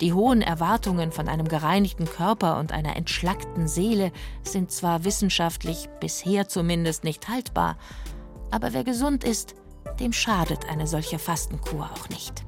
Die 0.00 0.12
hohen 0.12 0.42
Erwartungen 0.42 1.10
von 1.10 1.26
einem 1.28 1.48
gereinigten 1.48 2.04
Körper 2.04 2.60
und 2.60 2.70
einer 2.70 2.94
entschlackten 2.94 3.66
Seele 3.66 4.12
sind 4.44 4.70
zwar 4.70 5.02
wissenschaftlich 5.02 5.88
bisher 5.98 6.46
zumindest 6.46 7.02
nicht 7.02 7.28
haltbar, 7.28 7.78
aber 8.52 8.72
wer 8.72 8.84
gesund 8.84 9.24
ist, 9.24 9.56
dem 9.98 10.12
schadet 10.12 10.68
eine 10.70 10.86
solche 10.86 11.18
Fastenkur 11.18 11.90
auch 11.92 12.08
nicht. 12.10 12.44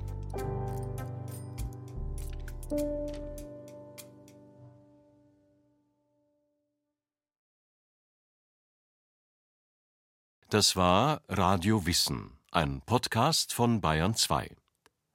Das 10.51 10.75
war 10.75 11.23
Radio 11.29 11.87
Wissen, 11.87 12.37
ein 12.51 12.81
Podcast 12.81 13.53
von 13.53 13.81
Bayern 13.81 14.17
2. 14.17 14.57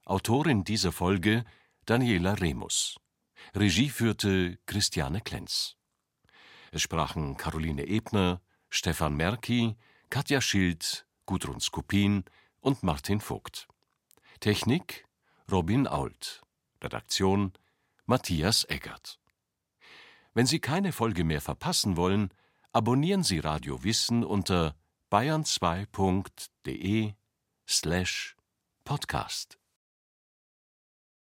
Autorin 0.06 0.64
dieser 0.64 0.92
Folge 0.92 1.44
Daniela 1.84 2.32
Remus. 2.40 2.96
Regie 3.54 3.90
führte 3.90 4.58
Christiane 4.64 5.20
Klenz. 5.20 5.76
Es 6.72 6.80
sprachen 6.80 7.36
Caroline 7.36 7.86
Ebner, 7.86 8.40
Stefan 8.70 9.14
Merki, 9.14 9.76
Katja 10.08 10.40
Schild, 10.40 11.06
Gudrun 11.26 11.60
Skupin 11.60 12.24
und 12.60 12.82
Martin 12.82 13.20
Vogt. 13.20 13.68
Technik 14.40 15.04
Robin 15.52 15.86
Ault. 15.86 16.40
Redaktion 16.82 17.52
Matthias 18.06 18.64
Eggert. 18.70 19.20
Wenn 20.32 20.46
Sie 20.46 20.60
keine 20.60 20.92
Folge 20.92 21.24
mehr 21.24 21.42
verpassen 21.42 21.98
wollen, 21.98 22.30
abonnieren 22.72 23.22
Sie 23.22 23.38
Radio 23.38 23.84
Wissen 23.84 24.24
unter 24.24 24.74
bayern2.de 25.12 27.14
slash 27.66 28.36
podcast 28.84 29.56